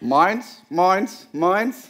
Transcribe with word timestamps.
Meins, 0.00 0.62
meins, 0.68 1.26
meins. 1.32 1.88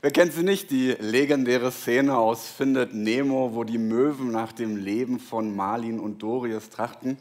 Wer 0.00 0.10
kennt 0.10 0.32
sie 0.32 0.42
nicht, 0.42 0.70
die 0.70 0.92
legendäre 0.98 1.70
Szene 1.70 2.16
aus 2.16 2.50
Findet 2.50 2.94
Nemo, 2.94 3.50
wo 3.52 3.62
die 3.62 3.76
Möwen 3.76 4.30
nach 4.30 4.52
dem 4.52 4.76
Leben 4.76 5.20
von 5.20 5.54
Marlin 5.54 6.00
und 6.00 6.22
Dorius 6.22 6.70
trachten? 6.70 7.18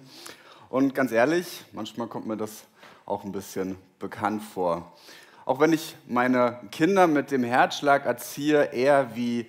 Und 0.70 0.96
ganz 0.96 1.12
ehrlich, 1.12 1.66
manchmal 1.74 2.08
kommt 2.08 2.28
mir 2.28 2.38
das 2.38 2.64
auch 3.06 3.26
ein 3.26 3.34
bisschen 3.34 3.76
bekannt 4.00 4.42
vor. 4.42 4.96
Auch 5.44 5.60
wenn 5.60 5.74
ich 5.74 5.98
meine 6.08 6.62
Kinder 6.72 7.08
mit 7.08 7.30
dem 7.32 7.44
Herzschlag 7.44 8.06
erziehe, 8.06 8.72
eher 8.72 9.14
wie 9.14 9.48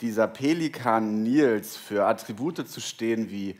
dieser 0.00 0.28
Pelikan 0.28 1.24
Nils 1.24 1.76
für 1.76 2.06
Attribute 2.06 2.68
zu 2.68 2.80
stehen 2.80 3.32
wie 3.32 3.58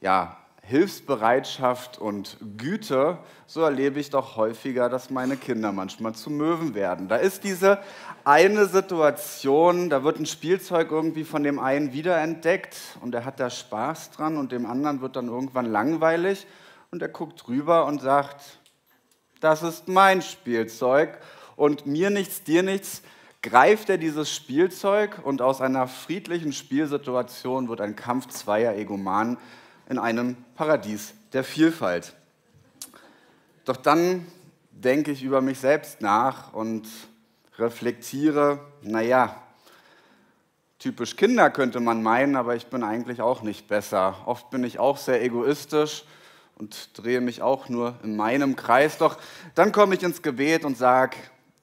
ja, 0.00 0.36
Hilfsbereitschaft 0.66 1.98
und 1.98 2.38
Güte, 2.56 3.18
so 3.46 3.60
erlebe 3.60 4.00
ich 4.00 4.08
doch 4.08 4.36
häufiger, 4.36 4.88
dass 4.88 5.10
meine 5.10 5.36
Kinder 5.36 5.72
manchmal 5.72 6.14
zu 6.14 6.30
Möwen 6.30 6.74
werden. 6.74 7.06
Da 7.06 7.16
ist 7.16 7.44
diese 7.44 7.80
eine 8.24 8.64
Situation, 8.66 9.90
da 9.90 10.04
wird 10.04 10.18
ein 10.18 10.24
Spielzeug 10.24 10.90
irgendwie 10.90 11.24
von 11.24 11.42
dem 11.42 11.58
einen 11.58 11.92
wiederentdeckt 11.92 12.76
und 13.02 13.14
er 13.14 13.26
hat 13.26 13.40
da 13.40 13.50
Spaß 13.50 14.12
dran 14.12 14.38
und 14.38 14.52
dem 14.52 14.64
anderen 14.64 15.02
wird 15.02 15.16
dann 15.16 15.28
irgendwann 15.28 15.66
langweilig 15.66 16.46
und 16.90 17.02
er 17.02 17.08
guckt 17.08 17.46
rüber 17.46 17.84
und 17.84 18.00
sagt, 18.00 18.58
das 19.40 19.62
ist 19.62 19.86
mein 19.86 20.22
Spielzeug 20.22 21.18
und 21.56 21.84
mir 21.84 22.08
nichts, 22.08 22.42
dir 22.42 22.62
nichts, 22.62 23.02
greift 23.42 23.90
er 23.90 23.98
dieses 23.98 24.34
Spielzeug 24.34 25.20
und 25.22 25.42
aus 25.42 25.60
einer 25.60 25.88
friedlichen 25.88 26.54
Spielsituation 26.54 27.68
wird 27.68 27.82
ein 27.82 27.96
Kampf 27.96 28.28
zweier 28.28 28.74
Egomanen 28.74 29.36
in 29.88 29.98
einem 29.98 30.36
Paradies 30.54 31.14
der 31.32 31.44
Vielfalt. 31.44 32.14
Doch 33.64 33.76
dann 33.76 34.26
denke 34.70 35.10
ich 35.10 35.22
über 35.22 35.40
mich 35.40 35.58
selbst 35.58 36.00
nach 36.00 36.52
und 36.52 36.86
reflektiere, 37.58 38.60
naja, 38.82 39.40
typisch 40.78 41.16
Kinder 41.16 41.50
könnte 41.50 41.80
man 41.80 42.02
meinen, 42.02 42.36
aber 42.36 42.56
ich 42.56 42.66
bin 42.66 42.82
eigentlich 42.82 43.20
auch 43.20 43.42
nicht 43.42 43.68
besser. 43.68 44.16
Oft 44.26 44.50
bin 44.50 44.64
ich 44.64 44.78
auch 44.78 44.98
sehr 44.98 45.22
egoistisch 45.22 46.04
und 46.56 46.90
drehe 46.94 47.20
mich 47.20 47.42
auch 47.42 47.68
nur 47.68 47.94
in 48.02 48.16
meinem 48.16 48.56
Kreis. 48.56 48.98
Doch 48.98 49.18
dann 49.54 49.72
komme 49.72 49.94
ich 49.94 50.02
ins 50.02 50.22
Gebet 50.22 50.64
und 50.64 50.76
sage, 50.76 51.16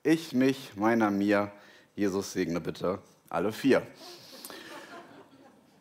ich, 0.03 0.33
mich, 0.33 0.71
meiner, 0.75 1.11
mir, 1.11 1.51
Jesus 1.95 2.33
segne 2.33 2.59
bitte 2.59 2.99
alle 3.29 3.51
vier. 3.51 3.85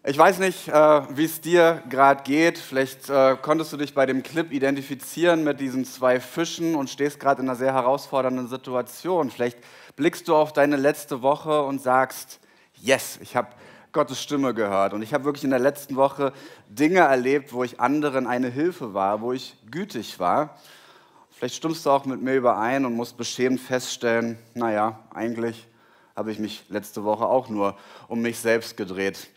Ich 0.03 0.17
weiß 0.17 0.39
nicht, 0.39 0.67
äh, 0.67 0.73
wie 1.11 1.27
es 1.27 1.43
dir 1.43 1.83
gerade 1.91 2.23
geht. 2.23 2.57
Vielleicht 2.57 3.11
äh, 3.11 3.37
konntest 3.37 3.71
du 3.75 3.77
dich 3.77 3.93
bei 3.93 4.07
dem 4.07 4.23
Clip 4.23 4.51
identifizieren 4.51 5.45
mit 5.45 5.61
diesen 5.61 5.85
zwei 5.85 6.21
Fischen 6.21 6.75
und 6.75 6.89
stehst 6.89 7.21
gerade 7.21 7.43
in 7.43 7.49
einer 7.49 7.59
sehr 7.59 7.75
herausfordernden 7.75 8.49
Situation. 8.49 9.31
Vielleicht 9.31 9.59
blickst 9.97 10.27
du 10.27 10.35
auf 10.35 10.55
deine 10.55 10.77
letzte 10.77 11.21
Woche 11.21 11.63
und 11.65 11.83
sagst, 11.83 12.41
yes, 12.81 13.19
ich 13.21 13.37
habe 13.37 13.49
Gottes 13.93 14.23
Stimme 14.23 14.55
gehört 14.55 14.95
und 14.95 15.03
ich 15.03 15.13
habe 15.13 15.25
wirklich 15.25 15.45
in 15.45 15.51
der 15.51 15.59
letzten 15.59 15.97
Woche 15.97 16.33
Dinge 16.71 17.01
erlebt, 17.01 17.53
wo 17.53 17.63
ich 17.63 17.79
anderen 17.79 18.27
eine 18.27 18.49
Hilfe 18.49 18.95
war, 18.95 19.21
wo 19.21 19.35
ich 19.35 19.55
gütig 19.71 20.19
war. 20.19 20.57
Vielleicht 21.31 21.57
stimmst 21.57 21.85
du 21.85 21.91
auch 21.91 22.07
mit 22.07 22.23
mir 22.23 22.37
überein 22.37 22.87
und 22.87 22.95
musst 22.95 23.19
beschämt 23.19 23.61
feststellen, 23.61 24.39
naja, 24.55 24.99
eigentlich 25.13 25.69
habe 26.17 26.33
ich 26.33 26.39
mich 26.39 26.65
letzte 26.71 27.05
Woche 27.05 27.27
auch 27.27 27.51
nur 27.51 27.77
um 28.09 28.23
mich 28.23 28.39
selbst 28.39 28.79
gedreht. 28.79 29.29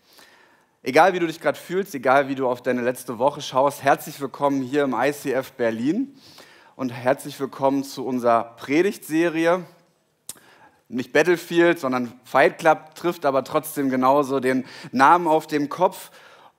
Egal 0.86 1.14
wie 1.14 1.18
du 1.18 1.26
dich 1.26 1.40
gerade 1.40 1.58
fühlst, 1.58 1.94
egal 1.94 2.28
wie 2.28 2.34
du 2.34 2.46
auf 2.46 2.60
deine 2.60 2.82
letzte 2.82 3.18
Woche 3.18 3.40
schaust, 3.40 3.82
herzlich 3.82 4.20
willkommen 4.20 4.60
hier 4.60 4.82
im 4.82 4.92
ICF 4.92 5.52
Berlin 5.52 6.14
und 6.76 6.90
herzlich 6.90 7.40
willkommen 7.40 7.84
zu 7.84 8.04
unserer 8.04 8.54
Predigtserie. 8.56 9.64
Nicht 10.90 11.10
Battlefield, 11.14 11.78
sondern 11.78 12.12
Fight 12.24 12.58
Club 12.58 12.94
trifft 12.96 13.24
aber 13.24 13.44
trotzdem 13.44 13.88
genauso 13.88 14.40
den 14.40 14.66
Namen 14.92 15.26
auf 15.26 15.46
dem 15.46 15.70
Kopf. 15.70 16.10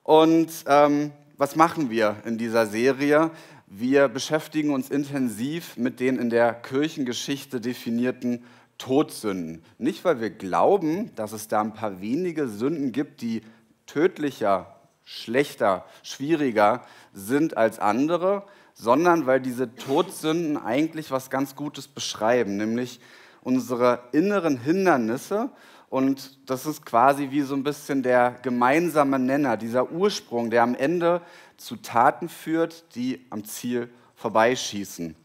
Und 0.02 0.50
ähm, 0.66 1.12
was 1.38 1.56
machen 1.56 1.92
wir 1.92 2.16
in 2.26 2.40
dieser 2.40 2.66
Serie? 2.66 3.30
Wir 3.68 4.08
beschäftigen 4.08 4.72
uns 4.74 4.90
intensiv 4.90 5.78
mit 5.78 6.00
den 6.00 6.18
in 6.18 6.32
der 6.32 6.52
Kirchengeschichte 6.56 7.62
definierten 7.62 8.44
Todsünden. 8.80 9.64
Nicht, 9.78 10.04
weil 10.04 10.20
wir 10.20 10.32
glauben, 10.32 11.16
dass 11.16 11.32
es 11.32 11.48
da 11.48 11.62
ein 11.62 11.76
paar 11.76 12.02
wenige 12.02 12.48
Sünden 12.48 12.92
gibt, 12.92 13.22
die 13.22 13.44
tödlicher, 13.86 14.76
schlechter, 15.04 15.86
schwieriger 16.04 16.84
sind 17.14 17.58
als 17.58 17.80
andere, 17.80 18.44
sondern 18.74 19.26
weil 19.26 19.40
diese 19.40 19.74
Todsünden 19.76 20.58
eigentlich 20.58 21.12
was 21.12 21.30
ganz 21.30 21.56
Gutes 21.56 21.88
beschreiben, 21.88 22.58
nämlich 22.58 23.00
unsere 23.42 24.00
inneren 24.12 24.58
Hindernisse. 24.58 25.50
Und 25.90 26.50
das 26.50 26.66
ist 26.66 26.86
quasi 26.86 27.32
wie 27.32 27.42
so 27.42 27.56
ein 27.56 27.64
bisschen 27.64 28.04
der 28.04 28.32
gemeinsame 28.42 29.20
Nenner, 29.20 29.56
dieser 29.56 29.92
Ursprung, 29.92 30.50
der 30.50 30.64
am 30.64 30.76
Ende 30.76 31.22
zu 31.58 31.78
Taten 31.78 32.28
führt, 32.28 32.96
die 32.96 33.26
am 33.30 33.46
Ziel 33.46 33.90
vorbeischießen. 34.16 35.16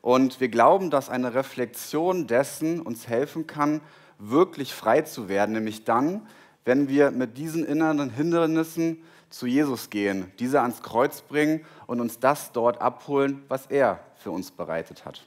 Und 0.00 0.40
wir 0.40 0.48
glauben, 0.48 0.90
dass 0.90 1.10
eine 1.10 1.34
Reflexion 1.34 2.26
dessen 2.26 2.80
uns 2.80 3.08
helfen 3.08 3.46
kann, 3.46 3.80
wirklich 4.18 4.72
frei 4.72 5.02
zu 5.02 5.28
werden, 5.28 5.52
nämlich 5.52 5.84
dann, 5.84 6.26
wenn 6.66 6.88
wir 6.88 7.12
mit 7.12 7.38
diesen 7.38 7.64
inneren 7.64 8.10
Hindernissen 8.10 9.02
zu 9.30 9.46
Jesus 9.46 9.88
gehen, 9.88 10.30
diese 10.38 10.60
ans 10.60 10.82
Kreuz 10.82 11.22
bringen 11.22 11.64
und 11.86 12.00
uns 12.00 12.18
das 12.18 12.52
dort 12.52 12.80
abholen, 12.80 13.42
was 13.48 13.66
er 13.66 14.00
für 14.16 14.32
uns 14.32 14.50
bereitet 14.50 15.04
hat. 15.04 15.22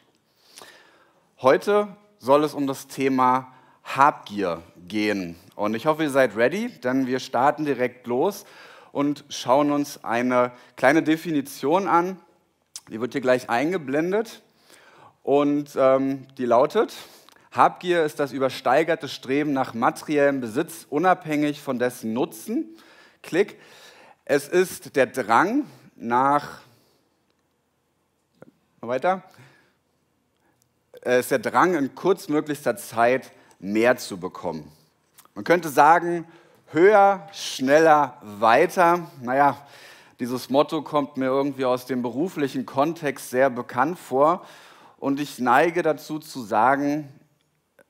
Heute 1.41 1.87
soll 2.19 2.43
es 2.43 2.53
um 2.53 2.67
das 2.67 2.87
Thema 2.87 3.53
Habgier 3.83 4.61
gehen. 4.87 5.37
Und 5.55 5.75
ich 5.75 5.85
hoffe, 5.85 6.03
ihr 6.03 6.09
seid 6.09 6.35
ready, 6.35 6.69
denn 6.83 7.07
wir 7.07 7.19
starten 7.19 7.63
direkt 7.63 8.05
los 8.05 8.45
und 8.91 9.23
schauen 9.29 9.71
uns 9.71 10.03
eine 10.03 10.51
kleine 10.75 11.03
Definition 11.03 11.87
an. 11.87 12.19
Die 12.89 12.99
wird 12.99 13.13
hier 13.13 13.21
gleich 13.21 13.49
eingeblendet 13.49 14.41
und 15.23 15.71
ähm, 15.77 16.27
die 16.37 16.45
lautet, 16.45 16.93
Habgier 17.51 18.03
ist 18.03 18.19
das 18.19 18.31
übersteigerte 18.31 19.07
Streben 19.07 19.53
nach 19.53 19.73
materiellem 19.73 20.39
Besitz, 20.39 20.85
unabhängig 20.89 21.61
von 21.61 21.79
dessen 21.79 22.13
Nutzen. 22.13 22.77
Klick. 23.23 23.59
Es 24.25 24.47
ist 24.47 24.95
der 24.95 25.07
Drang 25.07 25.65
nach, 25.95 26.61
weiter, 28.81 29.23
es 31.01 31.21
ist 31.21 31.31
der 31.31 31.39
Drang 31.39 31.73
in 31.73 31.95
kurzmöglichster 31.95 32.77
Zeit 32.77 33.31
mehr 33.59 33.97
zu 33.97 34.19
bekommen. 34.19 34.71
Man 35.33 35.43
könnte 35.43 35.69
sagen, 35.69 36.25
höher, 36.67 37.27
schneller, 37.33 38.17
weiter. 38.21 39.09
Naja, 39.21 39.57
dieses 40.19 40.49
Motto 40.49 40.81
kommt 40.83 41.17
mir 41.17 41.25
irgendwie 41.25 41.65
aus 41.65 41.85
dem 41.85 42.01
beruflichen 42.01 42.65
Kontext 42.65 43.31
sehr 43.31 43.49
bekannt 43.49 43.97
vor. 43.97 44.45
Und 44.97 45.19
ich 45.19 45.39
neige 45.39 45.81
dazu 45.81 46.19
zu 46.19 46.43
sagen, 46.43 47.07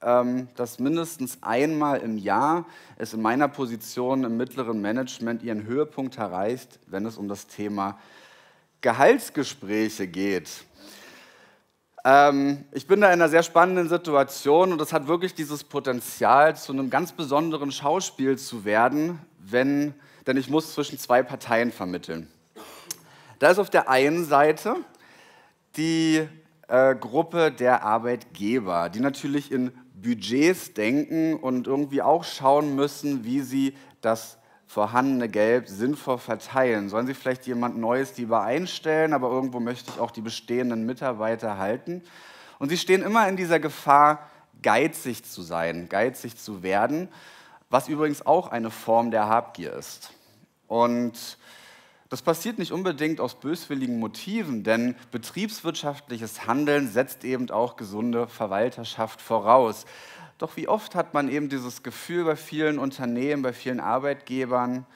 dass 0.01 0.79
mindestens 0.79 1.39
einmal 1.41 1.99
im 1.99 2.17
Jahr 2.17 2.65
es 2.97 3.13
in 3.13 3.21
meiner 3.21 3.49
Position 3.49 4.23
im 4.23 4.37
mittleren 4.37 4.81
Management 4.81 5.43
ihren 5.43 5.65
Höhepunkt 5.65 6.17
erreicht, 6.17 6.79
wenn 6.87 7.05
es 7.05 7.17
um 7.17 7.27
das 7.27 7.47
Thema 7.47 7.99
Gehaltsgespräche 8.79 10.07
geht. 10.07 10.49
Ähm, 12.05 12.63
ich 12.71 12.87
bin 12.87 13.01
da 13.01 13.07
in 13.07 13.13
einer 13.13 13.29
sehr 13.29 13.43
spannenden 13.43 13.89
Situation 13.89 14.71
und 14.71 14.81
es 14.81 14.93
hat 14.93 15.07
wirklich 15.07 15.33
dieses 15.33 15.63
Potenzial, 15.63 16.55
zu 16.55 16.71
einem 16.71 16.89
ganz 16.89 17.11
besonderen 17.11 17.71
Schauspiel 17.71 18.37
zu 18.37 18.63
werden, 18.63 19.19
wenn, 19.37 19.93
denn 20.25 20.37
ich 20.37 20.49
muss 20.49 20.73
zwischen 20.73 20.97
zwei 20.97 21.23
Parteien 21.23 21.71
vermitteln. 21.71 22.31
Da 23.39 23.49
ist 23.51 23.59
auf 23.59 23.69
der 23.69 23.89
einen 23.89 24.25
Seite 24.25 24.75
die 25.75 26.27
äh, 26.67 26.95
Gruppe 26.95 27.51
der 27.51 27.83
Arbeitgeber, 27.83 28.89
die 28.89 28.99
natürlich 28.99 29.52
in 29.52 29.72
Budgets 30.01 30.73
denken 30.73 31.35
und 31.35 31.67
irgendwie 31.67 32.01
auch 32.01 32.23
schauen 32.23 32.75
müssen, 32.75 33.23
wie 33.23 33.41
sie 33.41 33.75
das 34.01 34.37
vorhandene 34.66 35.29
Geld 35.29 35.67
sinnvoll 35.67 36.19
verteilen. 36.19 36.90
Sollen 36.90 37.07
sie 37.07 37.16
vielleicht 37.16 37.47
jemand 37.47 37.78
Neues 37.78 38.17
lieber 38.17 38.43
einstellen, 38.43 39.13
aber 39.13 39.29
irgendwo 39.29 39.59
möchte 39.59 39.91
ich 39.91 39.99
auch 39.99 40.11
die 40.11 40.22
bestehenden 40.22 40.85
Mitarbeiter 40.85 41.57
halten? 41.57 42.03
Und 42.59 42.69
sie 42.69 42.78
stehen 42.78 43.01
immer 43.01 43.28
in 43.28 43.35
dieser 43.35 43.59
Gefahr, 43.59 44.29
geizig 44.61 45.23
zu 45.23 45.41
sein, 45.41 45.90
geizig 45.90 46.37
zu 46.37 46.61
werden, 46.61 47.07
was 47.69 47.87
übrigens 47.87 48.25
auch 48.25 48.49
eine 48.49 48.69
Form 48.69 49.11
der 49.11 49.28
Habgier 49.28 49.73
ist. 49.73 50.11
Und 50.67 51.37
das 52.09 52.23
passiert 52.23 52.58
nicht 52.58 52.72
unbedingt 52.72 53.22
aus 53.22 53.40
böswilligen 53.40 54.00
Motiven, 54.00 54.64
denn 54.64 54.96
betriebswirtschaftliches 55.11 56.47
Handeln 56.47 56.90
setzt 56.90 57.23
eben 57.23 57.50
auch 57.52 57.76
gesunde 57.76 58.28
Verwalterschaft 58.28 59.22
voraus. 59.22 59.85
Doch 60.40 60.58
wie 60.58 60.67
oft 60.67 60.96
hat 60.96 61.14
man 61.14 61.29
eben 61.29 61.50
dieses 61.50 61.84
Gefühl 61.84 62.26
bei 62.26 62.35
vielen 62.35 62.79
Unternehmen, 62.79 63.44
bei 63.44 63.53
vielen 63.53 63.79
Arbeitgebern, 63.79 64.88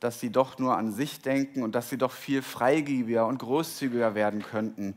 dass 0.00 0.18
sie 0.18 0.30
doch 0.30 0.58
nur 0.58 0.76
an 0.76 0.92
sich 0.92 1.20
denken 1.20 1.62
und 1.62 1.74
dass 1.74 1.90
sie 1.90 1.98
doch 1.98 2.12
viel 2.12 2.40
freigebiger 2.40 3.26
und 3.26 3.38
großzügiger 3.38 4.14
werden 4.14 4.42
könnten, 4.42 4.96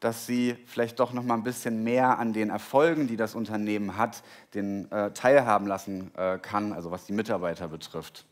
dass 0.00 0.26
sie 0.26 0.56
vielleicht 0.66 1.00
doch 1.00 1.14
noch 1.14 1.22
mal 1.22 1.34
ein 1.34 1.42
bisschen 1.42 1.82
mehr 1.82 2.18
an 2.18 2.34
den 2.34 2.50
Erfolgen, 2.50 3.06
die 3.06 3.16
das 3.16 3.34
Unternehmen 3.34 3.96
hat, 3.96 4.22
den 4.52 4.90
äh, 4.92 5.12
teilhaben 5.12 5.66
lassen 5.66 6.10
äh, 6.14 6.38
kann, 6.38 6.74
also 6.74 6.90
was 6.90 7.06
die 7.06 7.14
Mitarbeiter 7.14 7.68
betrifft. 7.68 8.25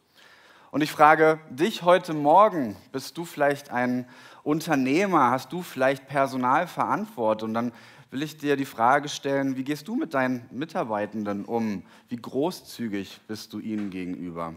Und 0.75 0.81
ich 0.81 0.91
frage 0.91 1.39
dich 1.51 1.85
heute 1.85 2.15
Morgen, 2.15 2.75
bist 2.91 3.17
du 3.17 3.25
vielleicht 3.25 3.71
ein 3.71 4.09
Unternehmer, 4.43 5.31
hast 5.31 5.53
du 5.53 5.63
vielleicht 5.63 6.09
Personalverantwortung? 6.09 7.51
Und 7.51 7.55
dann 7.55 7.73
will 8.11 8.25
ich 8.25 8.39
dir 8.39 8.57
die 8.57 8.65
Frage 8.65 9.09
stellen, 9.09 9.57
wie 9.57 9.63
gehst 9.63 9.87
du 9.87 9.95
mit 9.95 10.15
deinen 10.15 10.45
Mitarbeitenden 10.51 11.45
um? 11.45 11.85
Wie 12.09 12.17
großzügig 12.17 13.21
bist 13.29 13.53
du 13.53 13.61
ihnen 13.61 13.91
gegenüber? 13.91 14.55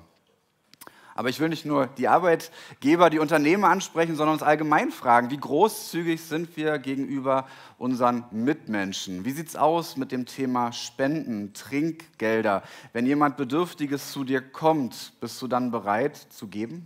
Aber 1.17 1.29
ich 1.29 1.39
will 1.39 1.49
nicht 1.49 1.65
nur 1.65 1.87
die 1.87 2.07
Arbeitgeber, 2.07 3.09
die 3.09 3.17
Unternehmer 3.17 3.69
ansprechen, 3.69 4.15
sondern 4.15 4.35
uns 4.35 4.43
allgemein 4.43 4.91
fragen, 4.91 5.31
wie 5.31 5.37
großzügig 5.37 6.21
sind 6.21 6.55
wir 6.55 6.77
gegenüber 6.77 7.47
unseren 7.79 8.25
Mitmenschen? 8.29 9.25
Wie 9.25 9.31
sieht 9.31 9.47
es 9.47 9.55
aus 9.55 9.97
mit 9.97 10.11
dem 10.11 10.27
Thema 10.27 10.71
Spenden, 10.71 11.53
Trinkgelder? 11.53 12.61
Wenn 12.93 13.07
jemand 13.07 13.35
Bedürftiges 13.35 14.11
zu 14.11 14.25
dir 14.25 14.41
kommt, 14.41 15.13
bist 15.19 15.41
du 15.41 15.47
dann 15.47 15.71
bereit 15.71 16.15
zu 16.15 16.47
geben? 16.49 16.85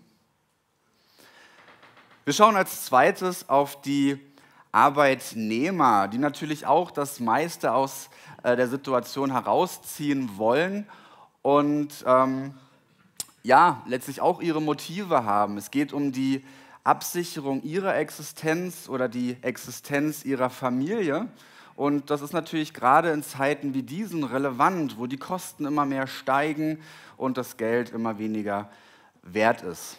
Wir 2.23 2.33
schauen 2.33 2.55
als 2.55 2.85
zweites 2.85 3.49
auf 3.49 3.81
die 3.81 4.17
Arbeitnehmer, 4.71 6.07
die 6.07 6.19
natürlich 6.19 6.65
auch 6.65 6.91
das 6.91 7.19
meiste 7.19 7.73
aus 7.73 8.09
äh, 8.43 8.55
der 8.55 8.69
Situation 8.69 9.31
herausziehen 9.31 10.37
wollen 10.37 10.87
und 11.41 12.05
ähm, 12.07 12.53
ja, 13.43 13.81
letztlich 13.87 14.21
auch 14.21 14.41
ihre 14.41 14.61
Motive 14.61 15.23
haben. 15.23 15.57
Es 15.57 15.71
geht 15.71 15.93
um 15.93 16.11
die 16.11 16.43
Absicherung 16.83 17.61
ihrer 17.63 17.95
Existenz 17.95 18.89
oder 18.89 19.07
die 19.07 19.37
Existenz 19.41 20.25
ihrer 20.25 20.49
Familie. 20.49 21.27
Und 21.75 22.09
das 22.09 22.21
ist 22.21 22.33
natürlich 22.33 22.73
gerade 22.73 23.11
in 23.11 23.23
Zeiten 23.23 23.73
wie 23.73 23.83
diesen 23.83 24.23
relevant, 24.23 24.97
wo 24.97 25.07
die 25.07 25.17
Kosten 25.17 25.65
immer 25.65 25.85
mehr 25.85 26.07
steigen 26.07 26.79
und 27.17 27.37
das 27.37 27.57
Geld 27.57 27.91
immer 27.91 28.19
weniger 28.19 28.69
wert 29.23 29.63
ist. 29.63 29.97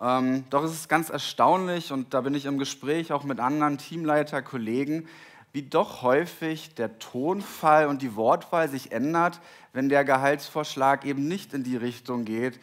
Ähm, 0.00 0.44
doch 0.50 0.64
es 0.64 0.72
ist 0.72 0.88
ganz 0.88 1.10
erstaunlich, 1.10 1.92
und 1.92 2.12
da 2.14 2.22
bin 2.22 2.34
ich 2.34 2.46
im 2.46 2.58
Gespräch 2.58 3.12
auch 3.12 3.22
mit 3.24 3.38
anderen 3.38 3.78
Teamleiter, 3.78 4.42
Kollegen, 4.42 5.06
wie 5.52 5.62
doch 5.62 6.02
häufig 6.02 6.74
der 6.74 6.98
Tonfall 6.98 7.86
und 7.86 8.02
die 8.02 8.16
Wortwahl 8.16 8.68
sich 8.68 8.92
ändert, 8.92 9.40
wenn 9.72 9.88
der 9.88 10.04
Gehaltsvorschlag 10.04 11.04
eben 11.04 11.28
nicht 11.28 11.52
in 11.52 11.62
die 11.62 11.76
Richtung 11.76 12.24
geht, 12.24 12.58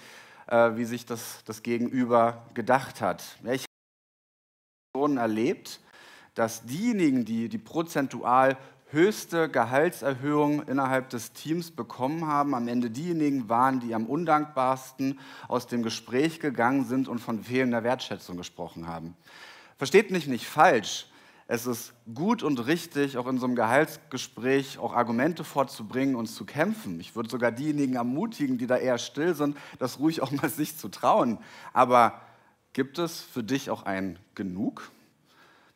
äh, 0.48 0.72
wie 0.76 0.86
sich 0.86 1.06
das, 1.06 1.44
das 1.46 1.62
Gegenüber 1.62 2.46
gedacht 2.54 3.02
hat. 3.02 3.24
Ja, 3.44 3.54
ich 3.54 3.66
habe 4.98 5.16
erlebt, 5.16 5.80
dass 6.34 6.66
diejenigen, 6.66 7.26
die 7.26 7.50
die 7.50 7.58
prozentual 7.58 8.58
höchste 8.92 9.50
Gehaltserhöhung 9.50 10.64
innerhalb 10.64 11.10
des 11.10 11.34
Teams 11.34 11.70
bekommen 11.70 12.26
haben, 12.26 12.56
am 12.56 12.68
Ende 12.68 12.90
diejenigen 12.90 13.48
waren, 13.50 13.80
die 13.80 13.94
am 13.94 14.08
undankbarsten 14.08 15.20
aus 15.48 15.68
dem 15.68 15.84
Gespräch 15.84 16.40
gegangen 16.40 16.86
sind 16.86 17.08
und 17.08 17.20
von 17.20 17.44
fehlender 17.44 17.84
Wertschätzung 17.84 18.38
gesprochen 18.38 18.88
haben. 18.88 19.16
Versteht 19.78 20.10
mich 20.10 20.26
nicht 20.26 20.48
falsch. 20.48 21.06
Es 21.52 21.66
ist 21.66 21.94
gut 22.14 22.44
und 22.44 22.68
richtig, 22.68 23.18
auch 23.18 23.26
in 23.26 23.40
so 23.40 23.48
einem 23.48 23.56
Gehaltsgespräch 23.56 24.78
auch 24.78 24.94
Argumente 24.94 25.44
vorzubringen 25.44 26.16
und 26.16 26.28
zu 26.28 26.46
kämpfen. 26.46 27.00
Ich 27.00 27.16
würde 27.16 27.28
sogar 27.28 27.52
diejenigen 27.52 27.96
ermutigen, 27.96 28.60
die 28.60 28.68
da 28.68 28.78
eher 28.78 29.00
still 29.00 29.34
sind, 29.34 29.58
das 29.80 29.98
ruhig 29.98 30.22
auch 30.22 30.30
mal 30.30 30.48
sich 30.52 30.78
zu 30.78 30.90
trauen. 30.90 31.40
Aber 31.74 32.22
gibt 32.74 33.00
es 33.00 33.22
für 33.22 33.44
dich 33.44 33.72
auch 33.72 33.82
ein 33.82 34.20
Genug? 34.36 34.92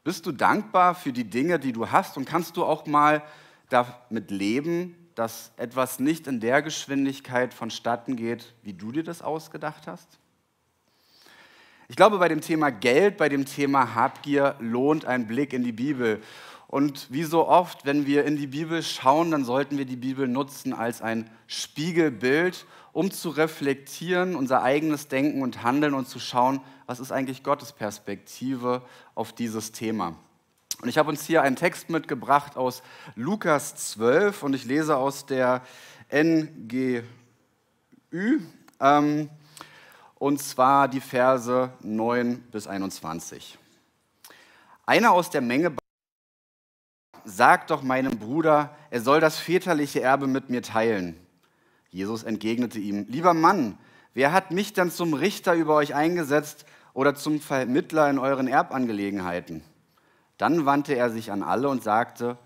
Bist 0.04 0.28
du 0.28 0.32
dankbar 0.32 0.94
für 0.94 1.12
die 1.12 1.28
Dinge, 1.28 1.58
die 1.58 1.72
du 1.72 1.90
hast 1.90 2.18
und 2.18 2.26
kannst 2.26 2.56
du 2.56 2.66
auch 2.66 2.86
mal 2.86 3.24
damit 3.70 4.30
leben, 4.30 4.96
dass 5.16 5.54
etwas 5.58 6.00
nicht 6.00 6.28
in 6.28 6.40
der 6.40 6.62
Geschwindigkeit 6.62 7.52
vonstatten 7.52 8.16
geht, 8.16 8.54
wie 8.62 8.74
du 8.74 8.92
dir 8.92 9.04
das 9.04 9.24
ausgedacht 9.24 9.88
hast? 9.88 10.20
Ich 11.94 11.96
glaube, 11.96 12.18
bei 12.18 12.28
dem 12.28 12.42
Thema 12.42 12.72
Geld, 12.72 13.18
bei 13.18 13.30
dem 13.30 13.46
Thema 13.46 13.94
Habgier 13.94 14.56
lohnt 14.58 15.06
ein 15.06 15.28
Blick 15.28 15.54
in 15.54 15.64
die 15.64 15.72
Bibel. 15.72 16.24
Und 16.66 17.06
wie 17.12 17.22
so 17.22 17.48
oft, 17.48 17.86
wenn 17.86 18.08
wir 18.08 18.26
in 18.26 18.36
die 18.36 18.48
Bibel 18.48 18.82
schauen, 18.82 19.30
dann 19.30 19.46
sollten 19.46 19.78
wir 19.78 19.86
die 19.86 19.96
Bibel 19.96 20.28
nutzen 20.28 20.74
als 20.74 21.04
ein 21.04 21.30
Spiegelbild, 21.46 22.66
um 22.94 23.12
zu 23.12 23.30
reflektieren, 23.30 24.36
unser 24.36 24.64
eigenes 24.64 25.08
Denken 25.08 25.44
und 25.44 25.62
Handeln 25.62 25.94
und 25.94 26.08
zu 26.08 26.18
schauen, 26.18 26.62
was 26.88 27.00
ist 27.00 27.12
eigentlich 27.12 27.44
Gottes 27.44 27.74
Perspektive 27.74 28.82
auf 29.14 29.32
dieses 29.32 29.72
Thema. 29.72 30.16
Und 30.82 30.90
ich 30.90 30.98
habe 30.98 31.10
uns 31.10 31.24
hier 31.28 31.44
einen 31.44 31.58
Text 31.58 31.92
mitgebracht 31.92 32.58
aus 32.58 32.82
Lukas 33.14 33.76
12 33.76 34.42
und 34.42 34.56
ich 34.56 34.66
lese 34.66 34.98
aus 34.98 35.28
der 35.28 35.62
NGÜ. 36.12 37.04
Ähm, 38.80 39.30
und 40.24 40.42
zwar 40.42 40.88
die 40.88 41.02
Verse 41.02 41.70
9 41.82 42.44
bis 42.50 42.66
21. 42.66 43.58
Einer 44.86 45.12
aus 45.12 45.30
der 45.30 45.42
Menge 45.42 45.76
sagt 47.26 47.72
doch 47.72 47.82
meinem 47.82 48.18
Bruder, 48.18 48.74
er 48.90 49.02
soll 49.02 49.20
das 49.20 49.38
väterliche 49.38 50.00
Erbe 50.02 50.28
mit 50.28 50.50
mir 50.50 50.62
teilen. 50.62 51.20
Jesus 51.90 52.24
entgegnete 52.24 52.80
ihm, 52.80 53.06
lieber 53.10 53.34
Mann, 53.34 53.78
wer 54.14 54.32
hat 54.32 54.52
mich 54.52 54.72
dann 54.72 54.92
zum 54.92 55.14
Richter 55.14 55.56
über 55.56 55.76
euch 55.76 55.94
eingesetzt 55.94 56.64
oder 56.94 57.16
zum 57.16 57.42
Vermittler 57.42 58.10
in 58.10 58.18
euren 58.18 58.48
Erbangelegenheiten? 58.48 59.62
Dann 60.38 60.66
wandte 60.66 60.96
er 60.96 61.10
sich 61.10 61.34
an 61.34 61.44
alle 61.44 61.68
und 61.68 61.84
sagte, 61.84 62.38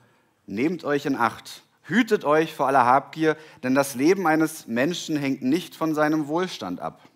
nehmt 0.48 0.84
euch 0.84 1.06
in 1.06 1.16
Acht, 1.16 1.62
hütet 1.84 2.26
euch 2.26 2.56
vor 2.56 2.66
aller 2.66 2.88
Habgier, 2.88 3.38
denn 3.62 3.76
das 3.76 3.94
Leben 3.94 4.26
eines 4.26 4.66
Menschen 4.66 5.16
hängt 5.16 5.44
nicht 5.44 5.76
von 5.76 5.94
seinem 5.94 6.28
Wohlstand 6.28 6.80
ab. 6.80 7.07